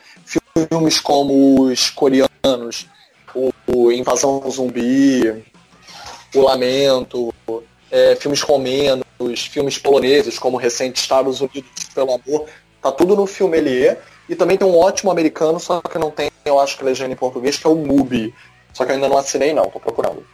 filmes 0.70 1.00
como 1.00 1.62
os 1.62 1.90
coreanos, 1.90 2.86
o, 3.34 3.50
o 3.66 3.92
Invasão 3.92 4.42
Zumbi, 4.50 5.44
O 6.34 6.40
Lamento, 6.40 7.34
é, 7.90 8.16
filmes 8.16 8.40
romenos, 8.42 9.04
filmes 9.50 9.78
poloneses, 9.78 10.38
como 10.38 10.56
o 10.56 10.60
recente 10.60 11.00
Estados 11.00 11.40
Unidos 11.40 11.70
pelo 11.94 12.14
Amor, 12.14 12.46
tá 12.80 12.92
tudo 12.92 13.16
no 13.16 13.26
Filmelier. 13.26 14.00
E 14.28 14.34
também 14.34 14.56
tem 14.56 14.66
um 14.66 14.78
ótimo 14.78 15.10
americano, 15.10 15.60
só 15.60 15.80
que 15.82 15.98
não 15.98 16.10
tem, 16.10 16.30
eu 16.44 16.58
acho 16.58 16.78
que 16.78 16.84
legenda 16.84 17.12
em 17.12 17.16
português, 17.16 17.58
que 17.58 17.66
é 17.66 17.70
o 17.70 17.74
Mubi. 17.74 18.34
Só 18.72 18.84
que 18.84 18.90
eu 18.90 18.94
ainda 18.94 19.08
não 19.08 19.18
assinei 19.18 19.52
não, 19.52 19.68
tô 19.68 19.78
procurando. 19.78 20.24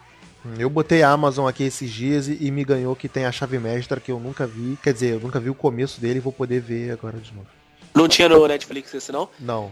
Eu 0.59 0.71
botei 0.71 1.03
a 1.03 1.11
Amazon 1.11 1.47
aqui 1.47 1.65
esses 1.65 1.91
dias 1.91 2.29
e, 2.29 2.39
e 2.41 2.51
me 2.51 2.65
ganhou 2.65 2.97
que 2.97 3.09
tem 3.09 3.27
a 3.27 3.33
chave 3.33 3.59
mestra 3.59 4.01
que 4.01 4.11
eu 4.11 4.19
nunca 4.19 4.47
vi. 4.47 4.79
Quer 4.83 4.93
dizer, 4.93 5.15
eu 5.15 5.21
nunca 5.21 5.39
vi 5.39 5.51
o 5.51 5.55
começo 5.55 6.01
dele 6.01 6.19
e 6.19 6.21
vou 6.21 6.33
poder 6.33 6.61
ver 6.61 6.93
agora 6.93 7.19
de 7.19 7.33
novo. 7.35 7.47
Não 7.95 8.09
tinha 8.09 8.29
no 8.29 8.47
Netflix 8.47 8.95
esse 8.95 9.13
não? 9.13 9.29
Não. 9.39 9.71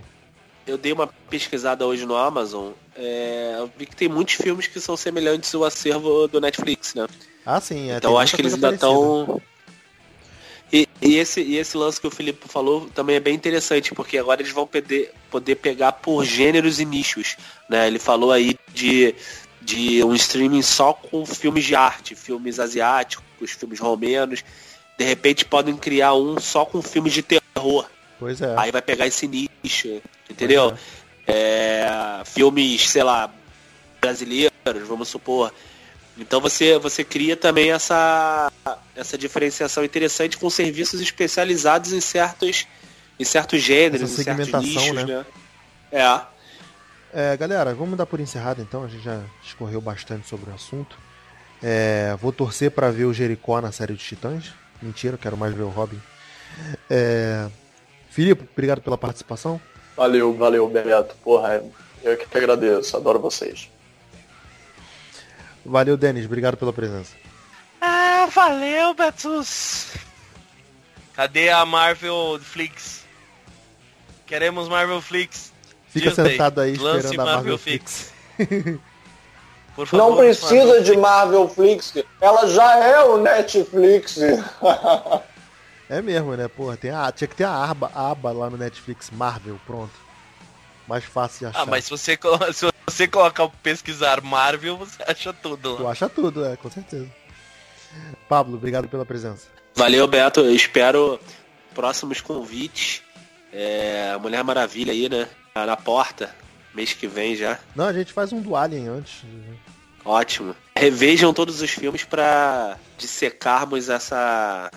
Eu 0.66 0.76
dei 0.76 0.92
uma 0.92 1.06
pesquisada 1.06 1.86
hoje 1.86 2.04
no 2.04 2.14
Amazon. 2.14 2.72
é, 2.94 3.56
eu 3.58 3.70
vi 3.78 3.86
que 3.86 3.96
tem 3.96 4.08
muitos 4.08 4.34
filmes 4.34 4.66
que 4.66 4.78
são 4.80 4.96
semelhantes 4.96 5.54
ao 5.54 5.64
acervo 5.64 6.28
do 6.28 6.40
Netflix, 6.40 6.94
né? 6.94 7.06
Ah, 7.46 7.60
sim. 7.60 7.90
É, 7.90 7.96
então 7.96 8.18
acho 8.18 8.36
que 8.36 8.42
eles 8.42 8.52
ainda 8.52 8.74
estão. 8.74 9.40
E, 10.70 10.86
e 11.00 11.16
esse, 11.16 11.40
e 11.40 11.56
esse 11.56 11.74
lance 11.78 11.98
que 11.98 12.06
o 12.06 12.10
Felipe 12.10 12.46
falou 12.46 12.90
também 12.90 13.16
é 13.16 13.20
bem 13.20 13.34
interessante, 13.34 13.94
porque 13.94 14.18
agora 14.18 14.42
eles 14.42 14.52
vão 14.52 14.66
poder, 14.66 15.14
poder 15.30 15.54
pegar 15.54 15.92
por 15.92 16.22
gêneros 16.26 16.78
e 16.78 16.84
nichos. 16.84 17.38
Né? 17.70 17.86
Ele 17.86 17.98
falou 17.98 18.30
aí 18.30 18.54
de, 18.74 19.14
de 19.68 20.02
um 20.02 20.14
streaming 20.14 20.62
só 20.62 20.94
com 20.94 21.26
filmes 21.26 21.62
de 21.62 21.74
arte, 21.74 22.14
filmes 22.14 22.58
asiáticos, 22.58 23.50
filmes 23.50 23.78
romenos. 23.78 24.42
De 24.96 25.04
repente 25.04 25.44
podem 25.44 25.76
criar 25.76 26.14
um 26.14 26.40
só 26.40 26.64
com 26.64 26.80
filmes 26.80 27.12
de 27.12 27.22
terror. 27.22 27.86
Pois 28.18 28.40
é. 28.40 28.54
Aí 28.56 28.72
vai 28.72 28.80
pegar 28.80 29.06
esse 29.06 29.28
nicho, 29.28 30.00
entendeu? 30.28 30.72
É, 31.26 31.86
filmes, 32.24 32.88
sei 32.88 33.02
lá, 33.02 33.30
brasileiros, 34.00 34.88
vamos 34.88 35.08
supor. 35.08 35.52
Então 36.16 36.40
você, 36.40 36.78
você 36.78 37.04
cria 37.04 37.36
também 37.36 37.70
essa, 37.70 38.50
essa 38.96 39.18
diferenciação 39.18 39.84
interessante 39.84 40.38
com 40.38 40.48
serviços 40.48 41.02
especializados 41.02 41.92
em 41.92 42.00
certos, 42.00 42.66
em 43.20 43.24
certos 43.24 43.60
gêneros, 43.62 44.18
em 44.18 44.22
certos 44.24 44.62
nichos, 44.62 44.92
né? 44.92 45.04
né? 45.04 45.26
É. 45.92 46.37
É, 47.12 47.36
galera, 47.36 47.74
vamos 47.74 47.96
dar 47.96 48.06
por 48.06 48.20
encerrado 48.20 48.60
então. 48.60 48.84
A 48.84 48.88
gente 48.88 49.02
já 49.02 49.22
discorreu 49.42 49.80
bastante 49.80 50.28
sobre 50.28 50.50
o 50.50 50.54
assunto. 50.54 50.98
É, 51.62 52.16
vou 52.20 52.32
torcer 52.32 52.70
pra 52.70 52.90
ver 52.90 53.04
o 53.04 53.14
Jericó 53.14 53.60
na 53.60 53.72
série 53.72 53.94
de 53.94 54.04
Titãs. 54.04 54.52
Mentira, 54.80 55.18
quero 55.18 55.36
mais 55.36 55.54
ver 55.54 55.62
o 55.62 55.68
Robin. 55.68 56.00
É, 56.88 57.48
Filipe, 58.10 58.48
obrigado 58.52 58.80
pela 58.80 58.98
participação. 58.98 59.60
Valeu, 59.96 60.36
valeu, 60.36 60.68
Beto. 60.68 61.14
Porra, 61.24 61.62
eu 62.02 62.16
que 62.16 62.38
agradeço, 62.38 62.96
adoro 62.96 63.18
vocês. 63.18 63.70
Valeu, 65.64 65.96
Denis, 65.96 66.24
obrigado 66.24 66.56
pela 66.56 66.72
presença. 66.72 67.14
Ah, 67.80 68.28
valeu, 68.32 68.94
Betus. 68.94 69.92
Cadê 71.14 71.50
a 71.50 71.66
Marvel 71.66 72.38
Flix? 72.40 73.04
Queremos 74.24 74.68
Marvel 74.68 75.00
Flix. 75.00 75.52
Fica 75.90 76.10
Disney, 76.10 76.30
sentado 76.30 76.60
aí 76.60 76.72
esperando 76.72 77.20
a 77.20 77.24
Marvel. 77.24 77.58
Flix. 77.58 78.12
Por 79.74 79.86
favor, 79.86 80.10
Não 80.10 80.16
precisa 80.16 80.64
Marvel 80.64 80.82
de 80.82 80.96
Marvel 80.96 81.48
Flix, 81.48 81.94
ela 82.20 82.48
já 82.48 82.76
é 82.78 83.04
o 83.04 83.18
Netflix. 83.18 84.18
É 85.90 86.02
mesmo, 86.02 86.36
né? 86.36 86.48
Porra, 86.48 86.76
tem 86.76 86.90
a, 86.90 87.10
tinha 87.10 87.26
que 87.26 87.34
ter 87.34 87.44
a 87.44 87.64
aba, 87.64 87.90
a 87.94 88.10
aba 88.10 88.30
lá 88.30 88.50
no 88.50 88.58
Netflix, 88.58 89.10
Marvel, 89.10 89.58
pronto. 89.66 89.94
Mais 90.86 91.02
fácil 91.02 91.38
de 91.38 91.46
achar. 91.46 91.62
Ah, 91.62 91.66
mas 91.66 91.84
se 91.84 91.90
você, 91.90 92.18
se 92.52 92.66
você 92.86 93.08
colocar 93.08 93.44
o 93.44 93.50
pesquisar 93.50 94.20
Marvel, 94.20 94.76
você 94.76 95.02
acha 95.06 95.32
tudo. 95.32 95.76
Tu 95.76 95.82
lá. 95.82 95.90
acha 95.92 96.06
tudo, 96.06 96.44
é, 96.44 96.56
com 96.56 96.70
certeza. 96.70 97.08
Pablo, 98.28 98.56
obrigado 98.56 98.86
pela 98.86 99.06
presença. 99.06 99.46
Valeu, 99.74 100.06
Beto. 100.06 100.40
Eu 100.40 100.54
espero 100.54 101.18
próximos 101.74 102.20
convites. 102.20 103.00
É, 103.50 104.12
a 104.14 104.18
Mulher 104.18 104.44
Maravilha 104.44 104.92
aí, 104.92 105.08
né? 105.08 105.26
Tá 105.58 105.66
Na 105.66 105.76
porta. 105.76 106.30
Mês 106.72 106.92
que 106.92 107.08
vem 107.08 107.34
já. 107.34 107.58
Não, 107.74 107.86
a 107.86 107.92
gente 107.92 108.12
faz 108.12 108.32
um 108.32 108.40
do 108.40 108.54
Alien 108.54 108.86
antes. 108.86 109.24
Ótimo. 110.04 110.54
Revejam 110.76 111.34
todos 111.34 111.60
os 111.60 111.70
filmes 111.70 112.04
pra 112.04 112.76
dissecarmos 112.96 113.88
essa. 113.88 114.70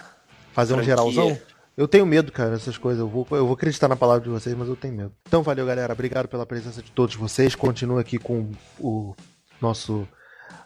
Fazer 0.54 0.74
um 0.74 0.78
Franquia. 0.78 0.96
geralzão? 0.96 1.40
Eu 1.78 1.88
tenho 1.88 2.06
medo, 2.06 2.32
cara, 2.32 2.50
dessas 2.52 2.80
coisas. 2.80 3.00
Eu 3.00 3.08
vou, 3.08 3.28
eu 3.32 3.46
vou 3.46 3.54
acreditar 3.54 3.88
na 3.88 3.96
palavra 3.96 4.24
de 4.24 4.30
vocês, 4.30 4.56
mas 4.58 4.68
eu 4.68 4.76
tenho 4.76 4.96
medo. 4.96 5.14
Então, 5.28 5.44
valeu, 5.44 5.68
galera. 5.68 5.94
Obrigado 5.94 6.28
pela 6.28 6.46
presença 6.46 6.82
de 6.82 6.92
todos 6.92 7.16
vocês. 7.16 7.54
Continua 7.54 8.02
aqui 8.02 8.18
com 8.18 8.50
o 8.80 9.16
nosso 9.62 10.08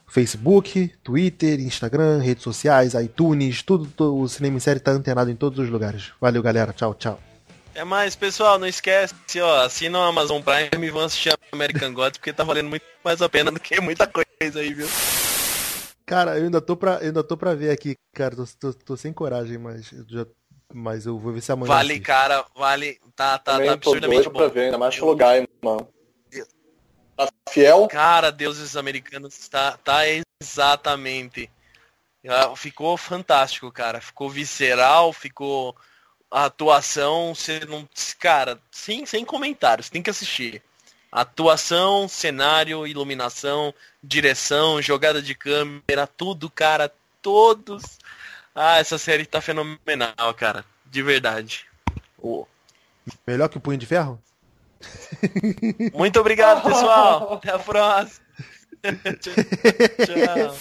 Facebook, 0.07 0.93
Twitter, 1.03 1.59
Instagram, 1.59 2.19
redes 2.19 2.43
sociais, 2.43 2.93
iTunes, 2.93 3.61
tudo. 3.63 3.85
tudo 3.85 4.17
o 4.17 4.29
Cinema 4.29 4.55
em 4.55 4.61
Série 4.61 4.79
tá 4.79 4.91
antenado 4.91 5.29
em 5.29 5.35
todos 5.35 5.59
os 5.59 5.69
lugares. 5.69 6.13
Valeu, 6.21 6.41
galera. 6.41 6.71
Tchau, 6.71 6.93
tchau. 6.93 7.19
É 7.75 7.83
mais, 7.83 8.15
pessoal, 8.15 8.57
não 8.57 8.65
esquece, 8.67 9.13
ó, 9.41 9.63
assina 9.65 9.99
o 9.99 10.03
Amazon 10.03 10.41
Prime 10.41 10.87
e 10.87 10.89
vão 10.89 11.01
assistir 11.03 11.33
American 11.51 11.93
Gods, 11.93 12.17
porque 12.17 12.31
tá 12.31 12.41
valendo 12.43 12.69
muito 12.69 12.85
mais 13.03 13.21
a 13.21 13.27
pena 13.27 13.51
do 13.51 13.59
que 13.59 13.81
muita 13.81 14.07
coisa 14.07 14.59
aí, 14.61 14.73
viu? 14.73 14.87
Cara, 16.05 16.37
eu 16.37 16.45
ainda 16.45 16.61
tô 16.61 16.77
pra, 16.77 16.93
eu 17.01 17.07
ainda 17.07 17.21
tô 17.23 17.35
pra 17.35 17.53
ver 17.53 17.71
aqui, 17.71 17.95
cara. 18.13 18.33
Tô, 18.35 18.45
tô- 18.59 18.73
tô 18.73 18.95
sem 18.97 19.11
coragem, 19.11 19.57
mas 19.57 19.91
eu, 19.91 20.05
já, 20.07 20.25
mas 20.73 21.05
eu 21.05 21.19
vou 21.19 21.33
ver 21.33 21.41
se 21.41 21.51
amanhã. 21.51 21.67
Vale, 21.73 21.93
assisto. 21.95 22.05
cara, 22.07 22.45
vale. 22.55 22.97
Tá, 23.15 23.37
tá, 23.37 23.37
tá 23.39 23.51
Também 23.53 23.67
tô 23.67 23.73
absurdamente 23.73 24.23
doido 24.23 24.31
pra 24.31 24.47
bom. 24.47 24.53
ver, 24.53 24.65
ainda 24.65 24.77
mais 24.77 24.95
pelo 24.95 25.15
Guy, 25.15 25.47
mano. 25.61 25.87
Tá 27.17 27.27
fiel? 27.49 27.87
Cara, 27.87 28.31
deuses 28.31 28.77
americanos, 28.77 29.49
tá, 29.49 29.77
tá 29.77 30.01
exatamente. 30.41 31.49
Ah, 32.27 32.55
Ficou 32.55 32.95
fantástico, 32.97 33.71
cara. 33.71 33.99
Ficou 33.99 34.29
visceral, 34.29 35.11
ficou 35.11 35.75
a 36.35 36.45
atuação, 36.47 37.33
você 37.33 37.61
não, 37.61 37.87
cara, 38.19 38.59
sem, 38.69 39.05
sem 39.05 39.23
comentários, 39.23 39.89
tem 39.89 40.03
que 40.03 40.09
assistir. 40.09 40.61
Atuação, 41.09 42.09
cenário, 42.09 42.85
iluminação, 42.85 43.73
direção, 44.03 44.81
jogada 44.81 45.21
de 45.21 45.33
câmera, 45.33 46.05
tudo, 46.05 46.49
cara, 46.49 46.91
todos. 47.21 47.97
Ah, 48.53 48.79
essa 48.79 48.97
série 48.97 49.25
tá 49.25 49.39
fenomenal, 49.39 50.33
cara, 50.35 50.65
de 50.85 51.01
verdade. 51.01 51.67
Ô, 52.21 52.45
Melhor 53.25 53.47
que 53.47 53.57
o 53.57 53.61
Punho 53.61 53.77
de 53.77 53.85
Ferro? 53.85 54.21
Muito 55.95 56.19
obrigado, 56.19 56.63
pessoal. 56.63 57.35
Até 57.39 57.51
a 57.51 57.59
próxima. 57.59 58.25
Tchau. 60.03 60.55